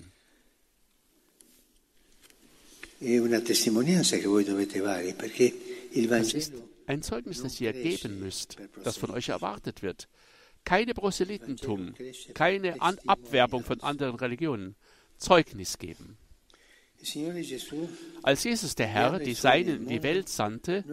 Das 3.01 3.11
ist 6.35 6.53
ein 6.87 7.03
Zeugnis, 7.03 7.43
das 7.43 7.61
ihr 7.61 7.73
geben 7.73 8.21
müsst, 8.21 8.57
das 8.85 8.97
von 8.97 9.11
euch 9.11 9.31
erwartet 9.31 9.83
wird. 9.83 10.09
Keine 10.65 10.93
Proselytentum, 10.93 11.95
keine 12.35 12.83
An 12.83 12.99
Abwerbung 13.07 13.65
von 13.65 13.81
anderen 13.81 14.17
Religionen. 14.17 14.77
Zeugnis 15.17 15.79
geben. 15.79 16.19
Als 18.23 18.45
Jesus 18.45 18.75
der 18.75 18.87
Herr 18.87 19.19
die 19.19 19.35
Seinen 19.35 19.83
in 19.83 19.89
die 19.89 20.03
Welt 20.03 20.29
sandte, 20.29 20.85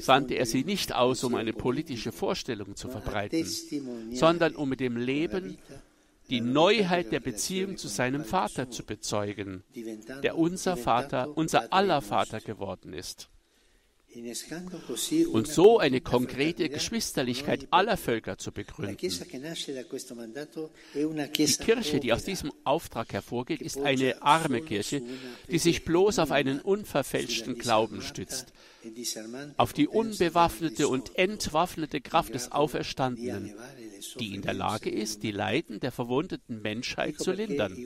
sandte 0.00 0.34
er 0.34 0.46
sie 0.46 0.64
nicht 0.64 0.94
aus, 0.94 1.22
um 1.22 1.34
eine 1.34 1.52
politische 1.52 2.12
Vorstellung 2.12 2.74
zu 2.74 2.88
verbreiten, 2.88 3.46
sondern 4.12 4.56
um 4.56 4.68
mit 4.68 4.80
dem 4.80 4.96
Leben 4.96 5.58
die 6.30 6.40
Neuheit 6.40 7.12
der 7.12 7.20
Beziehung 7.20 7.76
zu 7.76 7.88
seinem 7.88 8.24
Vater 8.24 8.70
zu 8.70 8.84
bezeugen, 8.84 9.62
der 10.22 10.38
unser 10.38 10.76
Vater, 10.76 11.36
unser 11.36 11.72
aller 11.72 12.00
Vater 12.00 12.40
geworden 12.40 12.92
ist. 12.92 13.28
Und 15.32 15.48
so 15.48 15.78
eine 15.78 16.00
konkrete 16.00 16.68
Geschwisterlichkeit 16.68 17.66
aller 17.70 17.96
Völker 17.96 18.38
zu 18.38 18.52
begründen. 18.52 18.96
Die 21.36 21.56
Kirche, 21.56 22.00
die 22.00 22.12
aus 22.12 22.24
diesem 22.24 22.52
Auftrag 22.64 23.12
hervorgeht, 23.12 23.60
ist 23.60 23.78
eine 23.78 24.22
arme 24.22 24.62
Kirche, 24.62 25.02
die 25.50 25.58
sich 25.58 25.84
bloß 25.84 26.18
auf 26.20 26.30
einen 26.30 26.60
unverfälschten 26.60 27.58
Glauben 27.58 28.02
stützt, 28.02 28.52
auf 29.56 29.72
die 29.72 29.88
unbewaffnete 29.88 30.88
und 30.88 31.16
entwaffnete 31.16 32.00
Kraft 32.00 32.34
des 32.34 32.52
Auferstandenen, 32.52 33.54
die 34.20 34.34
in 34.34 34.42
der 34.42 34.54
Lage 34.54 34.90
ist, 34.90 35.22
die 35.22 35.32
Leiden 35.32 35.80
der 35.80 35.92
verwundeten 35.92 36.62
Menschheit 36.62 37.18
zu 37.18 37.32
lindern. 37.32 37.76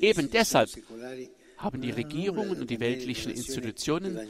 Eben 0.00 0.30
deshalb 0.30 0.70
haben 1.64 1.80
die 1.80 1.90
Regierungen 1.90 2.60
und 2.60 2.70
die 2.70 2.78
weltlichen 2.78 3.32
Institutionen 3.32 4.20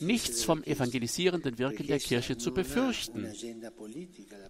nichts 0.00 0.42
vom 0.42 0.64
evangelisierenden 0.64 1.58
Wirken 1.58 1.86
der 1.86 1.98
Kirche 1.98 2.38
zu 2.38 2.52
befürchten. 2.52 3.26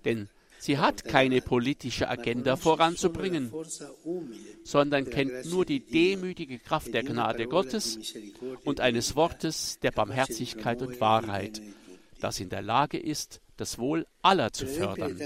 Denn 0.05 0.29
sie 0.59 0.79
hat 0.79 1.05
keine 1.05 1.41
politische 1.41 2.09
Agenda 2.09 2.57
voranzubringen, 2.57 3.53
sondern 4.63 5.11
kennt 5.11 5.47
nur 5.47 5.65
die 5.65 5.81
demütige 5.81 6.59
Kraft 6.59 6.95
der 6.95 7.03
Gnade 7.03 7.47
Gottes 7.47 8.15
und 8.65 8.81
eines 8.81 9.17
Wortes 9.17 9.79
der 9.81 9.91
Barmherzigkeit 9.91 10.81
und 10.81 11.01
Wahrheit, 11.01 11.61
das 12.21 12.41
in 12.41 12.49
der 12.49 12.63
Lage 12.63 12.99
ist, 12.99 13.41
das 13.59 13.79
Wohl 13.79 14.07
aller 14.23 14.53
zu 14.53 14.67
fördern. 14.67 15.21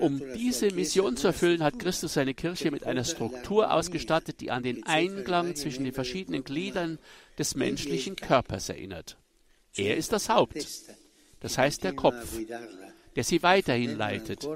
Um 0.00 0.20
diese 0.34 0.72
Mission 0.72 1.16
zu 1.16 1.28
erfüllen, 1.28 1.62
hat 1.62 1.78
Christus 1.78 2.14
seine 2.14 2.34
Kirche 2.34 2.70
mit 2.70 2.84
einer 2.84 3.04
Struktur 3.04 3.72
ausgestattet, 3.72 4.40
die 4.40 4.50
an 4.50 4.62
den 4.62 4.84
Einklang 4.86 5.54
zwischen 5.54 5.84
den 5.84 5.92
verschiedenen 5.92 6.42
Gliedern 6.42 6.98
des 7.38 7.54
menschlichen 7.54 8.16
Körpers 8.16 8.70
erinnert. 8.70 9.18
Er 9.76 9.96
ist 9.96 10.12
das 10.12 10.28
Haupt, 10.28 10.66
das 11.40 11.58
heißt 11.58 11.84
der 11.84 11.92
Kopf, 11.92 12.38
der 13.14 13.24
sie 13.24 13.42
weiterhin 13.42 13.96
leitet, 13.96 14.48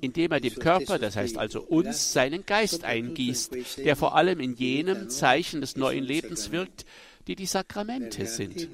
indem 0.00 0.32
er 0.32 0.40
dem 0.40 0.54
Körper, 0.54 0.98
das 1.00 1.16
heißt 1.16 1.36
also 1.36 1.62
uns, 1.62 2.12
seinen 2.12 2.46
Geist 2.46 2.84
eingießt, 2.84 3.78
der 3.78 3.96
vor 3.96 4.14
allem 4.14 4.38
in 4.38 4.54
jenem 4.54 5.10
Zeichen 5.10 5.60
des 5.60 5.76
neuen 5.76 6.04
Lebens 6.04 6.52
wirkt, 6.52 6.84
die 7.26 7.36
die 7.36 7.46
Sakramente 7.46 8.26
sind. 8.26 8.68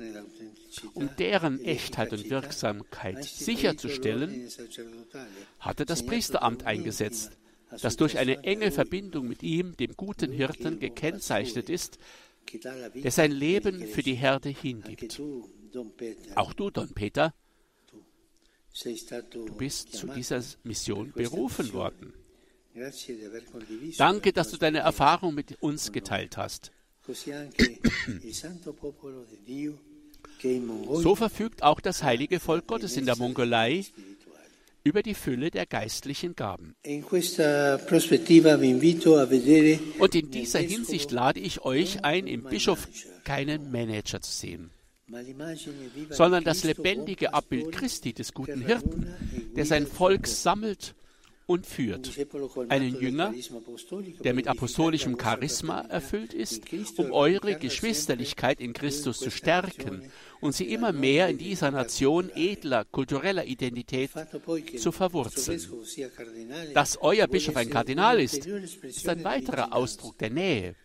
Um 0.95 1.11
deren 1.19 1.65
Echtheit 1.65 2.13
und 2.13 2.31
Wirksamkeit 2.31 3.25
sicherzustellen, 3.25 4.49
hatte 5.59 5.85
das 5.85 6.05
Priesteramt 6.05 6.65
eingesetzt, 6.65 7.33
das 7.83 7.97
durch 7.97 8.19
eine 8.19 8.43
enge 8.45 8.71
Verbindung 8.71 9.29
mit 9.29 9.43
ihm, 9.43 9.77
dem 9.77 9.97
guten 9.97 10.33
Hirten, 10.33 10.81
gekennzeichnet 10.81 11.71
ist, 11.71 11.99
der 12.95 13.11
sein 13.11 13.33
Leben 13.33 13.87
für 13.87 14.03
die 14.03 14.15
Herde 14.15 14.49
hingibt. 14.49 15.21
Auch 16.35 16.53
du, 16.53 16.71
Don 16.71 16.93
Peter, 16.93 17.35
du 19.31 19.55
bist 19.57 19.93
zu 19.93 20.09
dieser 20.09 20.43
Mission 20.65 21.13
berufen 21.13 21.73
worden. 21.73 22.15
Danke, 23.99 24.33
dass 24.33 24.51
du 24.51 24.57
deine 24.57 24.79
Erfahrung 24.79 25.35
mit 25.35 25.61
uns 25.61 25.93
geteilt 25.93 26.37
hast. 26.37 26.73
So 31.03 31.15
verfügt 31.15 31.63
auch 31.63 31.81
das 31.81 32.03
heilige 32.03 32.41
Volk 32.41 32.67
Gottes 32.67 32.97
in 32.97 33.07
der 33.07 33.17
Mongolei 33.17 33.85
über 34.83 35.03
die 35.03 35.15
Fülle 35.15 35.51
der 35.51 35.67
geistlichen 35.67 36.35
Gaben. 36.35 36.75
Und 39.99 40.15
in 40.15 40.31
dieser 40.31 40.59
Hinsicht 40.61 41.11
lade 41.11 41.41
ich 41.41 41.63
euch 41.63 42.05
ein, 42.05 42.27
im 42.27 42.45
Bischof 42.45 42.89
keinen 43.25 43.71
Manager 43.71 44.21
zu 44.23 44.33
sehen, 44.33 44.71
sondern 46.11 46.45
das 46.45 46.65
lebendige 46.65 47.35
Abbild 47.35 47.73
Christi, 47.73 48.15
des 48.15 48.33
guten 48.33 48.63
Hirten, 48.63 49.07
der 49.57 49.67
sein 49.67 49.87
Volk 49.87 50.27
sammelt 50.27 50.95
und 51.51 51.67
führt. 51.67 52.09
Einen 52.69 53.01
Jünger, 53.01 53.35
der 54.23 54.35
mit 54.35 54.47
apostolischem 54.47 55.19
Charisma 55.21 55.81
erfüllt 55.81 56.33
ist, 56.33 56.63
um 56.97 57.11
eure 57.11 57.57
Geschwisterlichkeit 57.57 58.61
in 58.61 58.73
Christus 58.73 59.19
zu 59.19 59.33
stärken 59.33 60.09
und 60.41 60.55
sie 60.55 60.73
immer 60.73 60.93
mehr 60.93 61.29
in 61.29 61.39
dieser 61.39 61.73
Nation 61.73 62.31
edler 62.37 62.85
kultureller 62.85 63.45
Identität 63.47 64.13
zu 64.79 64.93
verwurzeln. 64.93 65.61
Dass 66.73 66.99
euer 67.03 67.27
Bischof 67.27 67.57
ein 67.57 67.69
Kardinal 67.69 68.21
ist, 68.21 68.47
ist 68.47 69.09
ein 69.09 69.25
weiterer 69.25 69.75
Ausdruck 69.75 70.19
der 70.19 70.31
Nähe. 70.31 70.77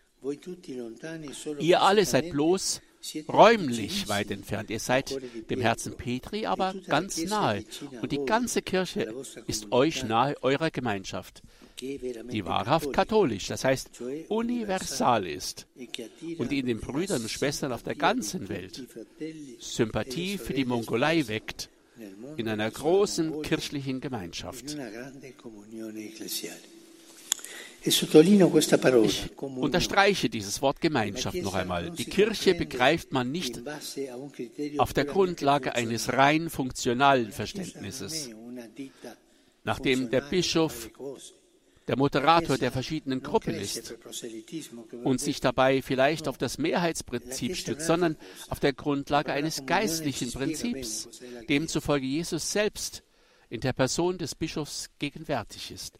Ihr 1.60 1.80
alle 1.80 2.04
seid 2.04 2.30
bloß 2.30 2.80
räumlich 3.28 4.08
weit 4.08 4.30
entfernt. 4.30 4.70
Ihr 4.70 4.80
seid 4.80 5.16
dem 5.50 5.60
Herzen 5.60 5.96
Petri 5.96 6.46
aber 6.46 6.74
ganz 6.86 7.22
nahe. 7.24 7.64
Und 8.02 8.12
die 8.12 8.24
ganze 8.24 8.62
Kirche 8.62 9.14
ist 9.46 9.72
euch 9.72 10.04
nahe 10.04 10.36
eurer 10.42 10.70
Gemeinschaft, 10.70 11.42
die 11.80 12.44
wahrhaft 12.44 12.92
katholisch, 12.92 13.46
das 13.48 13.64
heißt 13.64 13.90
universal 14.28 15.26
ist 15.26 15.66
und 16.38 16.52
in 16.52 16.66
den 16.66 16.80
Brüdern 16.80 17.22
und 17.22 17.30
Schwestern 17.30 17.72
auf 17.72 17.82
der 17.82 17.94
ganzen 17.94 18.48
Welt 18.48 18.86
Sympathie 19.60 20.38
für 20.38 20.54
die 20.54 20.64
Mongolei 20.64 21.28
weckt 21.28 21.68
in 22.36 22.48
einer 22.48 22.70
großen 22.70 23.42
kirchlichen 23.42 24.00
Gemeinschaft. 24.00 24.76
Ich 27.86 29.38
unterstreiche 29.38 30.28
dieses 30.28 30.60
Wort 30.60 30.80
Gemeinschaft 30.80 31.36
noch 31.36 31.54
einmal. 31.54 31.90
Die 31.90 32.04
Kirche 32.04 32.54
begreift 32.54 33.12
man 33.12 33.30
nicht 33.30 33.62
auf 34.78 34.92
der 34.92 35.04
Grundlage 35.04 35.74
eines 35.74 36.12
rein 36.12 36.50
funktionalen 36.50 37.30
Verständnisses, 37.32 38.30
nachdem 39.64 40.10
der 40.10 40.22
Bischof 40.22 40.90
der 41.88 41.96
Moderator 41.96 42.58
der 42.58 42.72
verschiedenen 42.72 43.22
Gruppen 43.22 43.54
ist 43.54 43.94
und 45.04 45.20
sich 45.20 45.40
dabei 45.40 45.82
vielleicht 45.82 46.26
auf 46.26 46.38
das 46.38 46.58
Mehrheitsprinzip 46.58 47.56
stützt, 47.56 47.86
sondern 47.86 48.16
auf 48.48 48.58
der 48.58 48.72
Grundlage 48.72 49.32
eines 49.32 49.66
geistlichen 49.66 50.32
Prinzips, 50.32 51.08
demzufolge 51.48 52.06
Jesus 52.06 52.50
selbst 52.50 53.04
in 53.48 53.60
der 53.60 53.72
Person 53.72 54.18
des 54.18 54.34
Bischofs 54.34 54.90
gegenwärtig 54.98 55.70
ist, 55.70 55.98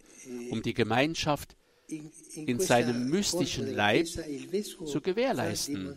um 0.50 0.62
die 0.62 0.74
Gemeinschaft 0.74 1.55
in 1.88 2.60
seinem 2.60 3.08
mystischen 3.08 3.74
Leib 3.74 4.06
zu 4.06 5.00
gewährleisten. 5.00 5.94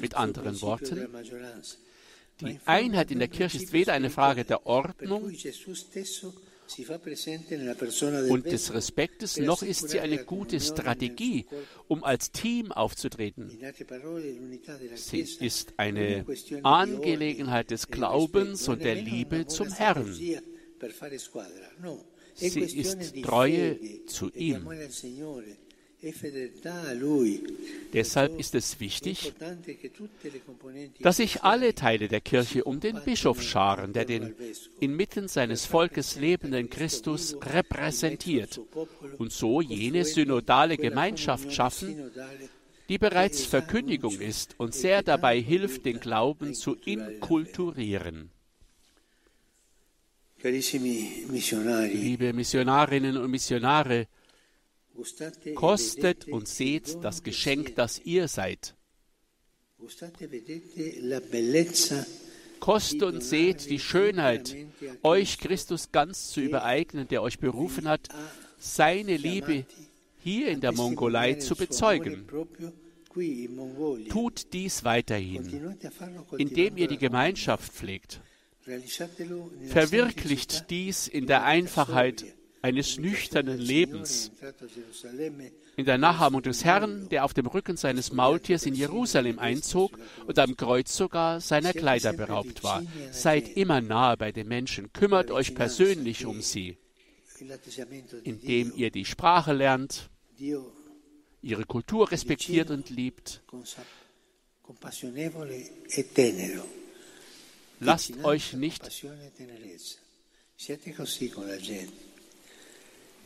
Mit 0.00 0.14
anderen 0.14 0.60
Worten, 0.62 1.08
die 2.40 2.58
Einheit 2.64 3.10
in 3.10 3.18
der 3.18 3.28
Kirche 3.28 3.58
ist 3.58 3.72
weder 3.72 3.92
eine 3.92 4.10
Frage 4.10 4.44
der 4.44 4.66
Ordnung 4.66 5.30
und 8.28 8.46
des 8.46 8.74
Respektes, 8.74 9.36
noch 9.36 9.62
ist 9.62 9.88
sie 9.88 10.00
eine 10.00 10.24
gute 10.24 10.58
Strategie, 10.58 11.46
um 11.86 12.02
als 12.02 12.32
Team 12.32 12.72
aufzutreten. 12.72 13.50
Sie 14.94 15.20
ist 15.20 15.74
eine 15.76 16.24
Angelegenheit 16.62 17.70
des 17.70 17.88
Glaubens 17.88 18.68
und 18.68 18.82
der 18.82 18.96
Liebe 18.96 19.46
zum 19.46 19.70
Herrn. 19.72 20.18
Sie 22.34 22.60
ist 22.60 23.22
Treue 23.22 24.04
zu 24.06 24.30
ihm. 24.32 24.68
Deshalb 27.92 28.38
ist 28.38 28.54
es 28.54 28.78
wichtig, 28.80 29.32
dass 31.00 31.16
sich 31.16 31.42
alle 31.42 31.74
Teile 31.74 32.08
der 32.08 32.20
Kirche 32.20 32.64
um 32.64 32.80
den 32.80 33.00
Bischof 33.04 33.42
scharen, 33.42 33.92
der 33.92 34.04
den 34.04 34.34
inmitten 34.78 35.28
seines 35.28 35.64
Volkes 35.64 36.16
lebenden 36.16 36.68
Christus 36.68 37.36
repräsentiert 37.40 38.60
und 39.18 39.32
so 39.32 39.60
jene 39.60 40.04
synodale 40.04 40.76
Gemeinschaft 40.76 41.52
schaffen, 41.52 42.10
die 42.88 42.98
bereits 42.98 43.44
Verkündigung 43.44 44.20
ist 44.20 44.54
und 44.58 44.74
sehr 44.74 45.02
dabei 45.02 45.40
hilft, 45.40 45.86
den 45.86 45.98
Glauben 45.98 46.54
zu 46.54 46.74
inkulturieren. 46.74 48.30
Liebe 50.48 52.32
Missionarinnen 52.32 53.16
und 53.16 53.30
Missionare, 53.30 54.06
kostet 55.54 56.28
und 56.28 56.48
seht 56.48 57.02
das 57.02 57.22
Geschenk, 57.22 57.74
das 57.74 58.00
ihr 58.04 58.28
seid. 58.28 58.74
Kostet 62.60 63.02
und 63.02 63.22
seht 63.22 63.68
die 63.70 63.78
Schönheit, 63.78 64.56
euch 65.02 65.38
Christus 65.38 65.92
ganz 65.92 66.30
zu 66.30 66.40
übereignen, 66.40 67.06
der 67.08 67.22
euch 67.22 67.38
berufen 67.38 67.88
hat, 67.88 68.08
seine 68.58 69.16
Liebe 69.16 69.66
hier 70.22 70.48
in 70.48 70.60
der 70.60 70.72
Mongolei 70.72 71.34
zu 71.34 71.54
bezeugen. 71.54 72.26
Tut 74.08 74.52
dies 74.52 74.84
weiterhin, 74.84 75.76
indem 76.36 76.76
ihr 76.76 76.88
die 76.88 76.98
Gemeinschaft 76.98 77.72
pflegt. 77.72 78.20
Verwirklicht 79.68 80.70
dies 80.70 81.08
in 81.08 81.26
der 81.26 81.44
Einfachheit 81.44 82.24
eines 82.62 82.98
nüchternen 82.98 83.58
Lebens, 83.58 84.32
in 85.76 85.84
der 85.84 85.98
Nachahmung 85.98 86.42
des 86.42 86.64
Herrn, 86.64 87.08
der 87.10 87.24
auf 87.24 87.32
dem 87.32 87.46
Rücken 87.46 87.76
seines 87.76 88.12
Maultiers 88.12 88.66
in 88.66 88.74
Jerusalem 88.74 89.38
einzog 89.38 89.98
und 90.26 90.38
am 90.38 90.56
Kreuz 90.56 90.96
sogar 90.96 91.40
seiner 91.40 91.72
Kleider 91.72 92.12
beraubt 92.12 92.64
war. 92.64 92.82
Seid 93.12 93.56
immer 93.56 93.80
nahe 93.80 94.16
bei 94.16 94.32
den 94.32 94.48
Menschen, 94.48 94.92
kümmert 94.92 95.30
euch 95.30 95.54
persönlich 95.54 96.26
um 96.26 96.40
sie, 96.40 96.76
indem 98.24 98.72
ihr 98.74 98.90
die 98.90 99.04
Sprache 99.04 99.52
lernt, 99.52 100.10
ihre 101.42 101.64
Kultur 101.64 102.10
respektiert 102.10 102.70
und 102.70 102.90
liebt. 102.90 103.42
Lasst 107.80 108.24
euch 108.24 108.54
nicht 108.54 109.04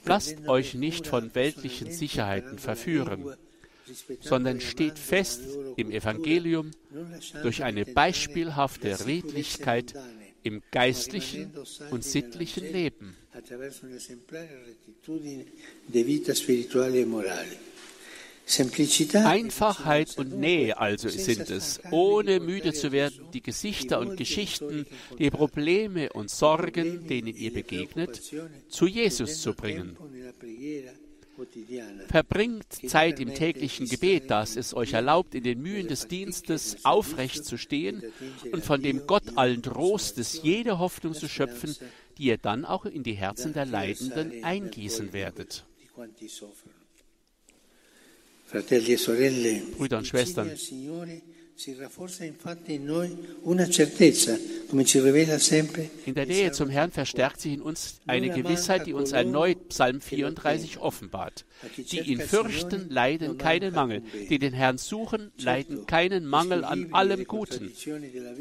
Lasst 0.05 0.49
euch 0.49 0.75
nicht 0.75 1.07
von 1.07 1.35
weltlichen 1.35 1.93
Sicherheiten 1.93 2.59
verführen, 2.59 3.35
sondern 4.21 4.61
steht 4.61 4.99
fest 4.99 5.43
im 5.77 5.91
Evangelium 5.91 6.71
durch 7.43 7.63
eine 7.63 7.85
beispielhafte 7.85 9.07
Redlichkeit 9.07 9.95
im 10.43 10.63
geistlichen 10.71 11.53
und 11.91 12.03
sittlichen 12.03 12.73
Leben. 12.73 13.17
Einfachheit 19.15 20.19
und 20.19 20.39
Nähe 20.39 20.79
also 20.79 21.09
sind 21.09 21.51
es, 21.51 21.81
ohne 21.91 22.41
müde 22.41 22.73
zu 22.73 22.93
werden, 22.93 23.27
die 23.33 23.43
Gesichter 23.43 24.01
und 24.01 24.17
Geschichten, 24.17 24.87
die 25.19 25.31
Probleme 25.31 26.13
und 26.13 26.31
Sorgen, 26.31 27.07
denen 27.07 27.37
ihr 27.37 27.53
begegnet, 27.53 28.21
zu 28.69 28.87
Jesus 28.87 29.41
zu 29.41 29.55
bringen. 29.55 29.97
Verbringt 32.09 32.73
Zeit 32.87 33.19
im 33.21 33.35
täglichen 33.35 33.89
Gebet, 33.89 34.31
das 34.31 34.57
es 34.57 34.75
euch 34.75 34.93
erlaubt, 34.93 35.35
in 35.35 35.43
den 35.43 35.63
Mühen 35.63 35.89
des 35.89 36.07
Dienstes 36.07 36.85
aufrecht 36.85 37.45
zu 37.45 37.57
stehen 37.57 38.03
und 38.53 38.65
von 38.65 38.83
dem 38.83 39.07
Gott 39.07 39.37
allen 39.37 39.63
Trostes 39.63 40.43
jede 40.43 40.79
Hoffnung 40.79 41.15
zu 41.15 41.29
schöpfen, 41.29 41.75
die 42.19 42.25
ihr 42.25 42.37
dann 42.37 42.65
auch 42.65 42.85
in 42.85 43.03
die 43.03 43.15
Herzen 43.15 43.55
der 43.55 43.65
Leidenden 43.65 44.45
eingießen 44.45 45.13
werdet. 45.13 45.65
Brüder 49.77 49.99
und 49.99 50.07
Schwestern, 50.07 50.51
in 56.07 56.15
der 56.15 56.27
Nähe 56.27 56.53
zum 56.53 56.71
Herrn 56.71 56.91
verstärkt 56.91 57.41
sich 57.41 57.53
in 57.53 57.61
uns 57.61 58.01
eine 58.07 58.31
Gewissheit, 58.31 58.87
die 58.87 58.95
uns 58.95 59.13
erneut 59.13 59.69
Psalm 59.69 60.01
34 60.01 60.79
offenbart. 60.79 61.45
Die 61.77 62.01
ihn 62.01 62.21
fürchten, 62.21 62.89
leiden 62.89 63.37
keinen 63.37 63.75
Mangel. 63.75 64.03
Die 64.31 64.39
den 64.39 64.55
Herrn 64.55 64.79
suchen, 64.79 65.33
leiden 65.39 65.87
keinen 65.87 66.25
Mangel 66.25 66.65
an 66.65 66.93
allem 66.93 67.25
Guten. 67.25 67.71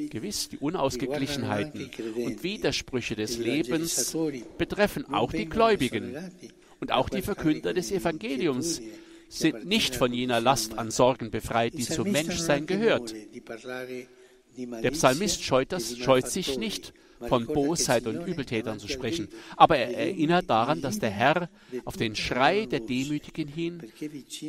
Gewiss, 0.10 0.50
die 0.50 0.58
Unausgeglichenheiten 0.58 1.90
und 2.16 2.44
Widersprüche 2.44 3.16
des 3.16 3.38
Lebens 3.38 4.16
betreffen 4.58 5.14
auch 5.14 5.34
die 5.34 5.46
Gläubigen 5.46 6.16
und 6.80 6.94
auch 6.94 7.10
die 7.10 7.22
Verkünder 7.22 7.74
des 7.74 7.92
Evangeliums 7.92 8.82
sind 9.30 9.66
nicht 9.66 9.96
von 9.96 10.14
jener 10.14 10.42
Last 10.42 10.78
an 10.78 10.92
Sorgen 10.92 11.32
befreit, 11.32 11.74
die 11.74 11.84
zum 11.84 12.12
Menschsein 12.12 12.66
gehört. 12.66 13.14
Der 14.58 14.92
Psalmist 14.92 15.44
scheut, 15.44 15.72
das, 15.72 15.98
scheut 15.98 16.28
sich 16.28 16.58
nicht, 16.58 16.94
von 17.28 17.46
Bosheit 17.46 18.08
und 18.08 18.26
Übeltätern 18.26 18.80
zu 18.80 18.88
sprechen, 18.88 19.28
aber 19.58 19.78
er 19.78 19.96
erinnert 19.98 20.50
daran, 20.50 20.82
dass 20.82 21.00
der 21.00 21.10
Herr 21.10 21.50
auf 21.86 21.98
den 21.98 22.16
Schrei 22.16 22.66
der 22.66 22.80
Demütigen 22.80 23.48
hin 23.48 23.82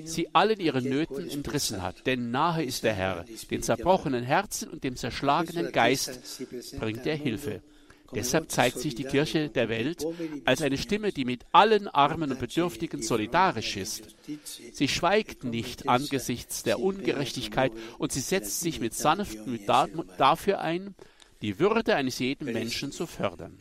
sie 0.05 0.33
allen 0.35 0.61
ihren 0.61 0.85
Nöten 0.85 1.29
entrissen 1.29 1.83
hat. 1.83 2.07
Denn 2.07 2.31
nahe 2.31 2.65
ist 2.65 2.85
der 2.85 2.95
Herr, 2.95 3.25
den 3.51 3.63
zerbrochenen 3.63 4.25
Herzen 4.25 4.69
und 4.69 4.85
dem 4.85 4.97
zerschlagenen 4.97 5.73
Geist 5.73 6.43
bringt 6.79 7.07
er 7.07 7.17
Hilfe. 7.17 7.63
Deshalb 8.13 8.51
zeigt 8.51 8.79
sich 8.79 8.95
die 8.95 9.05
Kirche 9.05 9.49
der 9.49 9.69
Welt 9.69 10.05
als 10.45 10.63
eine 10.63 10.79
Stimme, 10.79 11.13
die 11.13 11.25
mit 11.25 11.45
allen 11.53 11.89
Armen 11.89 12.33
und 12.33 12.41
Bedürftigen 12.41 13.03
solidarisch 13.03 13.77
ist. 13.77 14.17
Sie 14.73 14.89
schweigt 14.89 15.45
nicht 15.45 15.89
angesichts 15.89 16.63
der 16.63 16.81
Ungerechtigkeit 16.81 17.73
und 17.99 18.13
sie 18.13 18.21
setzt 18.21 18.61
sich 18.61 18.81
mit 18.81 18.95
sanftem 18.95 19.61
dafür 20.19 20.61
ein, 20.61 20.95
die 21.43 21.59
Würde 21.59 21.95
eines 21.97 22.19
jeden 22.19 22.53
Menschen 22.53 22.93
zu 22.93 23.07
fördern. 23.07 23.59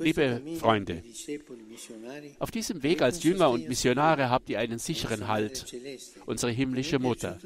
Liebe 0.00 0.42
Freunde, 0.58 1.02
auf 2.40 2.50
diesem 2.50 2.82
Weg 2.82 3.00
als 3.00 3.22
Jünger 3.22 3.50
und 3.50 3.68
Missionare 3.68 4.28
habt 4.28 4.50
ihr 4.50 4.58
einen 4.58 4.78
sicheren 4.78 5.28
Halt, 5.28 5.72
unsere 6.26 6.50
himmlische 6.50 6.98
Mutter, 6.98 7.38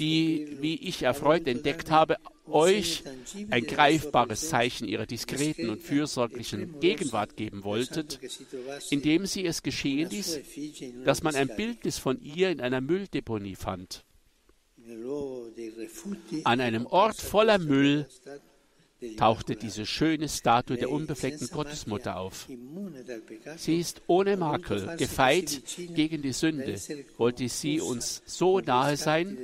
die, 0.00 0.56
wie 0.60 0.74
ich 0.74 1.02
erfreut 1.02 1.46
entdeckt 1.46 1.90
habe, 1.90 2.16
euch 2.46 3.04
ein 3.50 3.64
greifbares 3.64 4.48
Zeichen 4.48 4.88
ihrer 4.88 5.06
diskreten 5.06 5.70
und 5.70 5.82
fürsorglichen 5.82 6.80
Gegenwart 6.80 7.36
geben 7.36 7.62
wolltet, 7.62 8.18
indem 8.90 9.26
sie 9.26 9.46
es 9.46 9.62
geschehen 9.62 10.10
ließ, 10.10 10.40
dass 11.04 11.22
man 11.22 11.36
ein 11.36 11.48
Bildnis 11.56 11.98
von 11.98 12.20
ihr 12.20 12.50
in 12.50 12.60
einer 12.60 12.80
Mülldeponie 12.80 13.54
fand. 13.54 14.04
An 16.44 16.60
einem 16.60 16.86
Ort 16.86 17.16
voller 17.16 17.58
Müll 17.58 18.06
tauchte 19.16 19.56
diese 19.56 19.86
schöne 19.86 20.28
Statue 20.28 20.76
der 20.76 20.90
unbefleckten 20.90 21.48
Gottesmutter 21.48 22.16
auf. 22.18 22.48
Sie 23.56 23.78
ist 23.78 24.02
ohne 24.06 24.36
Makel, 24.36 24.96
gefeit 24.96 25.62
gegen 25.94 26.22
die 26.22 26.32
Sünde, 26.32 26.80
wollte 27.16 27.48
sie 27.48 27.80
uns 27.80 28.22
so 28.26 28.60
nahe 28.60 28.96
sein, 28.96 29.38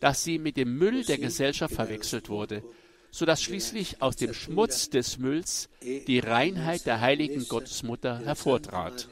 dass 0.00 0.24
sie 0.24 0.38
mit 0.38 0.56
dem 0.56 0.78
Müll 0.78 1.04
der 1.04 1.18
Gesellschaft 1.18 1.74
verwechselt 1.74 2.28
wurde, 2.28 2.62
sodass 3.10 3.42
schließlich 3.42 4.00
aus 4.00 4.16
dem 4.16 4.32
Schmutz 4.32 4.88
des 4.88 5.18
Mülls 5.18 5.68
die 5.82 6.18
Reinheit 6.18 6.86
der 6.86 7.00
heiligen 7.00 7.46
Gottesmutter 7.48 8.20
hervortrat. 8.20 9.08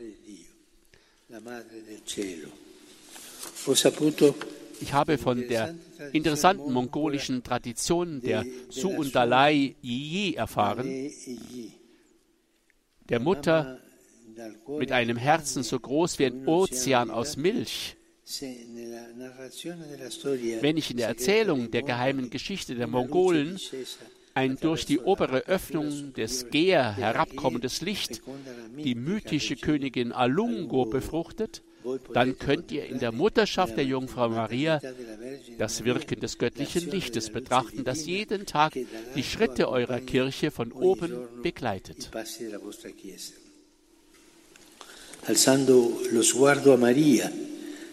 Ho 3.66 3.74
saputo 3.74 4.34
ich 4.80 4.92
habe 4.92 5.18
von 5.18 5.46
der 5.48 5.74
interessanten 6.12 6.72
mongolischen 6.72 7.42
Tradition 7.42 8.20
der 8.20 8.44
Suundalai 8.70 9.74
Yi 9.82 10.34
erfahren, 10.34 11.10
der 13.08 13.20
Mutter 13.20 13.80
mit 14.78 14.92
einem 14.92 15.16
Herzen 15.16 15.62
so 15.62 15.78
groß 15.78 16.18
wie 16.18 16.26
ein 16.26 16.46
Ozean 16.46 17.10
aus 17.10 17.36
Milch. 17.36 17.96
Wenn 20.60 20.76
ich 20.76 20.90
in 20.90 20.96
der 20.96 21.08
Erzählung 21.08 21.70
der 21.70 21.82
geheimen 21.82 22.30
Geschichte 22.30 22.74
der 22.74 22.86
Mongolen 22.86 23.58
ein 24.32 24.56
durch 24.60 24.86
die 24.86 24.98
obere 24.98 25.46
Öffnung 25.46 26.12
des 26.14 26.50
Geer 26.50 26.96
herabkommendes 26.96 27.82
Licht 27.82 28.22
die 28.76 28.94
mythische 28.94 29.56
Königin 29.56 30.12
Alungo 30.12 30.86
befruchtet, 30.86 31.62
dann 32.12 32.38
könnt 32.38 32.72
ihr 32.72 32.86
in 32.86 32.98
der 32.98 33.12
Mutterschaft 33.12 33.76
der 33.76 33.84
Jungfrau 33.84 34.28
Maria 34.28 34.80
das 35.58 35.84
Wirken 35.84 36.20
des 36.20 36.38
göttlichen 36.38 36.90
Lichtes 36.90 37.30
betrachten, 37.30 37.84
das 37.84 38.06
jeden 38.06 38.46
Tag 38.46 38.72
die 39.14 39.22
Schritte 39.22 39.68
eurer 39.68 40.00
Kirche 40.00 40.50
von 40.50 40.72
oben 40.72 41.28
begleitet. 41.42 42.10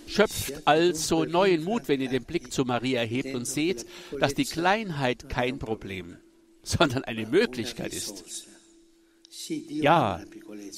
Schöpft 0.07 0.53
also 0.65 1.23
neuen 1.23 1.63
Mut, 1.63 1.87
wenn 1.87 2.01
ihr 2.01 2.09
den 2.09 2.25
Blick 2.25 2.51
zu 2.51 2.65
Maria 2.65 3.01
hebt 3.01 3.33
und 3.33 3.45
seht, 3.45 3.85
dass 4.19 4.33
die 4.33 4.45
Kleinheit 4.45 5.29
kein 5.29 5.57
Problem, 5.57 6.17
sondern 6.63 7.05
eine 7.05 7.25
Möglichkeit 7.25 7.93
ist. 7.93 8.50
Ja, 9.69 10.21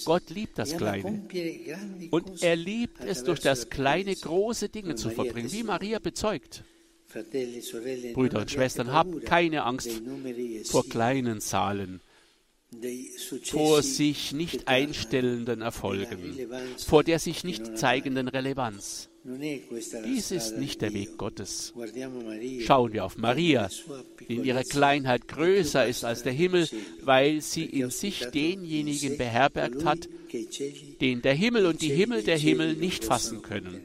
Gott 0.06 0.30
liebt 0.30 0.60
das 0.60 0.78
Kleine. 0.78 1.28
Und 2.12 2.44
er 2.44 2.56
liebt 2.56 3.04
es, 3.04 3.24
durch 3.24 3.40
das 3.40 3.70
Kleine 3.70 4.16
große 4.16 4.70
Dinge 4.70 4.96
zu 4.96 5.10
verbringen, 5.10 5.52
wie 5.52 5.64
Maria 5.64 6.00
bezeugt. 6.00 6.64
Brüder 8.14 8.42
und 8.42 8.52
Schwestern, 8.52 8.92
habt 8.92 9.26
keine 9.26 9.64
Angst 9.64 10.02
vor 10.66 10.88
kleinen 10.88 11.42
Zahlen. 11.42 12.02
Vor 13.44 13.82
sich 13.82 14.34
nicht 14.34 14.68
einstellenden 14.68 15.62
Erfolgen, 15.62 16.38
vor 16.78 17.04
der 17.04 17.20
sich 17.20 17.44
nicht 17.44 17.78
zeigenden 17.78 18.28
Relevanz. 18.28 19.10
Dies 19.26 20.32
ist 20.32 20.58
nicht 20.58 20.82
der 20.82 20.94
Weg 20.94 21.18
Gottes. 21.18 21.74
Schauen 22.60 22.92
wir 22.92 23.06
auf 23.06 23.18
Maria, 23.18 23.70
die 24.28 24.36
in 24.36 24.44
ihrer 24.44 24.64
Kleinheit 24.64 25.30
größer 25.30 25.88
ist 25.88 26.04
als 26.04 26.24
der 26.24 26.34
Himmel, 26.34 26.68
weil 27.02 27.40
sie 27.40 27.64
in 27.64 27.90
sich 27.90 28.26
denjenigen 28.26 29.18
beherbergt 29.18 29.86
hat, 29.86 30.10
den 31.00 31.22
der 31.22 31.34
Himmel 31.34 31.68
und 31.68 31.82
die 31.82 31.94
Himmel 31.94 32.24
der 32.24 32.38
Himmel 32.38 32.76
nicht 32.76 33.06
fassen 33.06 33.42
können. 33.42 33.82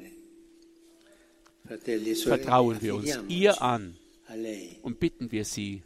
Vertrauen 2.25 2.79
wir 2.81 2.97
uns 2.97 3.19
ihr 3.29 3.63
an 3.63 3.97
und 4.83 4.99
bitten 4.99 5.31
wir 5.31 5.45
sie 5.45 5.83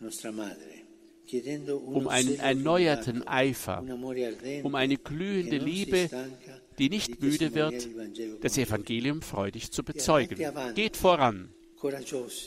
um 1.87 2.09
einen 2.09 2.39
erneuerten 2.39 3.27
Eifer, 3.27 3.85
um 4.63 4.75
eine 4.75 4.97
glühende 4.97 5.57
Liebe, 5.59 6.09
die 6.79 6.89
nicht 6.91 7.21
müde 7.21 7.55
wird, 7.55 7.89
das 8.43 8.59
Evangelium 8.59 9.23
freudig 9.23 9.71
zu 9.71 9.83
bezeugen. 9.83 10.39
Geht 10.75 10.97
voran. 10.97 11.51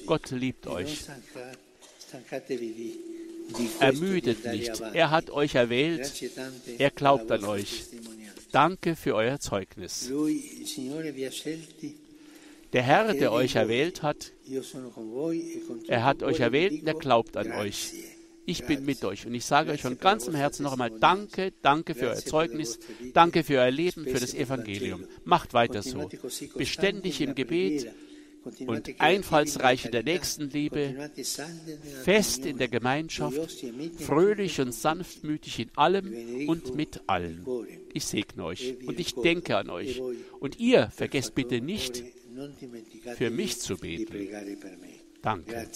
Gott 0.05 0.31
liebt 0.31 0.67
euch. 0.67 1.05
Ermüdet 3.79 4.45
nicht. 4.45 4.81
Er 4.93 5.11
hat 5.11 5.29
euch 5.29 5.55
erwählt. 5.55 6.23
Er 6.77 6.91
glaubt 6.91 7.31
an 7.31 7.45
euch. 7.45 7.85
Danke 8.51 8.95
für 8.95 9.15
euer 9.15 9.39
Zeugnis. 9.39 10.09
Der 12.73 12.83
Herr, 12.83 13.13
der 13.13 13.31
euch 13.31 13.55
erwählt 13.55 14.01
hat, 14.01 14.31
er 15.87 16.03
hat 16.03 16.23
euch 16.23 16.39
erwählt 16.39 16.81
und 16.81 16.87
er 16.87 16.93
glaubt 16.93 17.37
an 17.37 17.51
euch. 17.51 17.91
Ich 18.45 18.65
bin 18.65 18.85
mit 18.85 19.03
euch 19.03 19.25
und 19.25 19.33
ich 19.33 19.45
sage 19.45 19.71
euch 19.71 19.81
von 19.81 19.97
ganzem 19.97 20.35
Herzen 20.35 20.63
noch 20.63 20.73
einmal 20.73 20.91
Danke, 20.91 21.53
danke 21.61 21.95
für 21.95 22.09
euer 22.09 22.15
Zeugnis, 22.15 22.79
danke 23.13 23.43
für 23.43 23.59
euer 23.59 23.71
Leben, 23.71 24.05
für 24.05 24.19
das 24.19 24.33
Evangelium. 24.33 25.05
Macht 25.23 25.53
weiter 25.53 25.81
so. 25.81 26.09
Beständig 26.55 27.21
im 27.21 27.35
Gebet 27.35 27.91
und 28.67 28.99
einfallsreich 28.99 29.85
in 29.85 29.91
der 29.91 30.03
Nächstenliebe, 30.03 31.11
fest 32.03 32.45
in 32.45 32.57
der 32.57 32.67
Gemeinschaft, 32.67 33.65
fröhlich 33.99 34.61
und 34.61 34.71
sanftmütig 34.71 35.59
in 35.59 35.69
allem 35.75 36.47
und 36.47 36.75
mit 36.75 37.01
allen. 37.07 37.45
Ich 37.93 38.05
segne 38.05 38.43
euch 38.45 38.75
und 38.85 38.99
ich 38.99 39.15
denke 39.15 39.57
an 39.57 39.69
euch. 39.69 40.01
Und 40.39 40.59
ihr 40.59 40.89
vergesst 40.95 41.33
bitte 41.33 41.61
nicht, 41.61 42.03
für 43.17 43.29
mich 43.29 43.59
zu 43.59 43.77
beten. 43.77 44.29
Danke. 45.21 45.67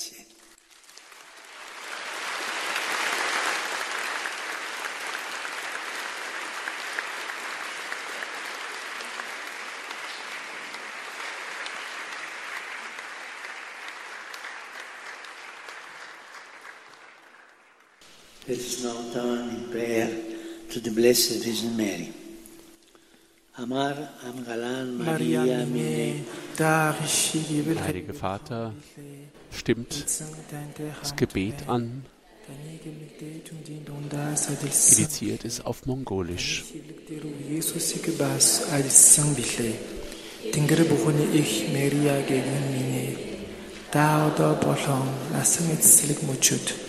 Let 18.48 18.58
us 18.58 18.84
now 18.84 18.96
turn 19.12 19.48
in 19.48 19.70
prayer 19.70 20.08
to 20.70 20.80
the 20.80 20.90
Blessed 20.90 21.44
Virgin 21.44 21.76
Mary. 21.76 22.12
Amar 23.56 23.94
Amgalan 24.26 24.98
Maria 24.98 25.64
Mine. 25.64 26.24
Heilige 27.86 28.14
Vater, 28.14 28.74
stimmt 29.50 30.04
das 31.00 31.16
Gebet 31.16 31.68
an. 31.68 32.04
Initiiert 34.98 35.44
es 35.44 35.60
auf 35.64 35.86
Mongolisch. 35.86 36.64
Тэнгэр 40.52 40.84
бүхний 40.84 41.40
их 41.40 41.72
Мария 41.72 42.20
гэгэн 42.20 42.64
минь 42.74 43.16
та 43.90 44.26
одоо 44.28 44.52
болон 44.60 45.08
насан 45.32 45.72
эцэслэг 45.72 46.20
мөчөд 46.28 46.87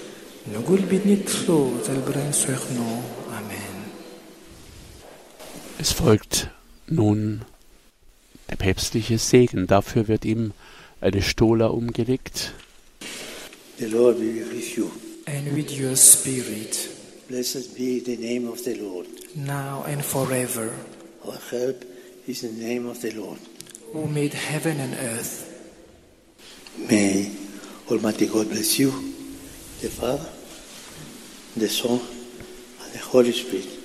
نقول 0.48 0.80
بنتفلو 0.80 1.70
Amen. 3.30 3.70
Es 5.78 5.92
folgt 5.92 6.50
nun 6.86 7.42
der 8.48 8.56
päpstliche 8.56 9.18
Segen. 9.18 9.66
Dafür 9.66 10.08
wird 10.08 10.24
ihm 10.24 10.52
eine 11.00 11.22
Stola 11.22 11.66
umgelegt. 11.66 12.52
The 13.78 13.86
Lord 13.86 14.18
be 14.18 14.44
with 14.52 14.76
you. 14.76 14.90
And 15.26 15.54
with 15.54 15.78
your 15.78 15.96
spirit. 15.96 16.88
Blessed 17.28 17.76
be 17.76 18.00
the 18.04 18.16
name 18.16 18.48
of 18.48 18.64
the 18.64 18.74
Lord. 18.74 19.06
Now 19.34 19.84
and 19.86 20.02
forever. 20.02 20.70
Our 21.24 21.38
help 21.50 21.84
is 22.26 22.40
the 22.40 22.48
name 22.48 22.88
of 22.88 23.00
the 23.02 23.10
Lord. 23.10 23.38
Who 23.92 24.06
made 24.06 24.34
heaven 24.34 24.80
and 24.80 24.94
earth. 24.94 25.46
May 26.76 27.30
Almighty 27.90 28.26
God 28.26 28.48
bless 28.48 28.78
you 28.78 28.92
the 29.80 29.88
Father, 29.88 30.28
the 31.56 31.68
Son, 31.68 32.00
and 32.84 32.92
the 32.92 32.98
Holy 32.98 33.32
Spirit. 33.32 33.79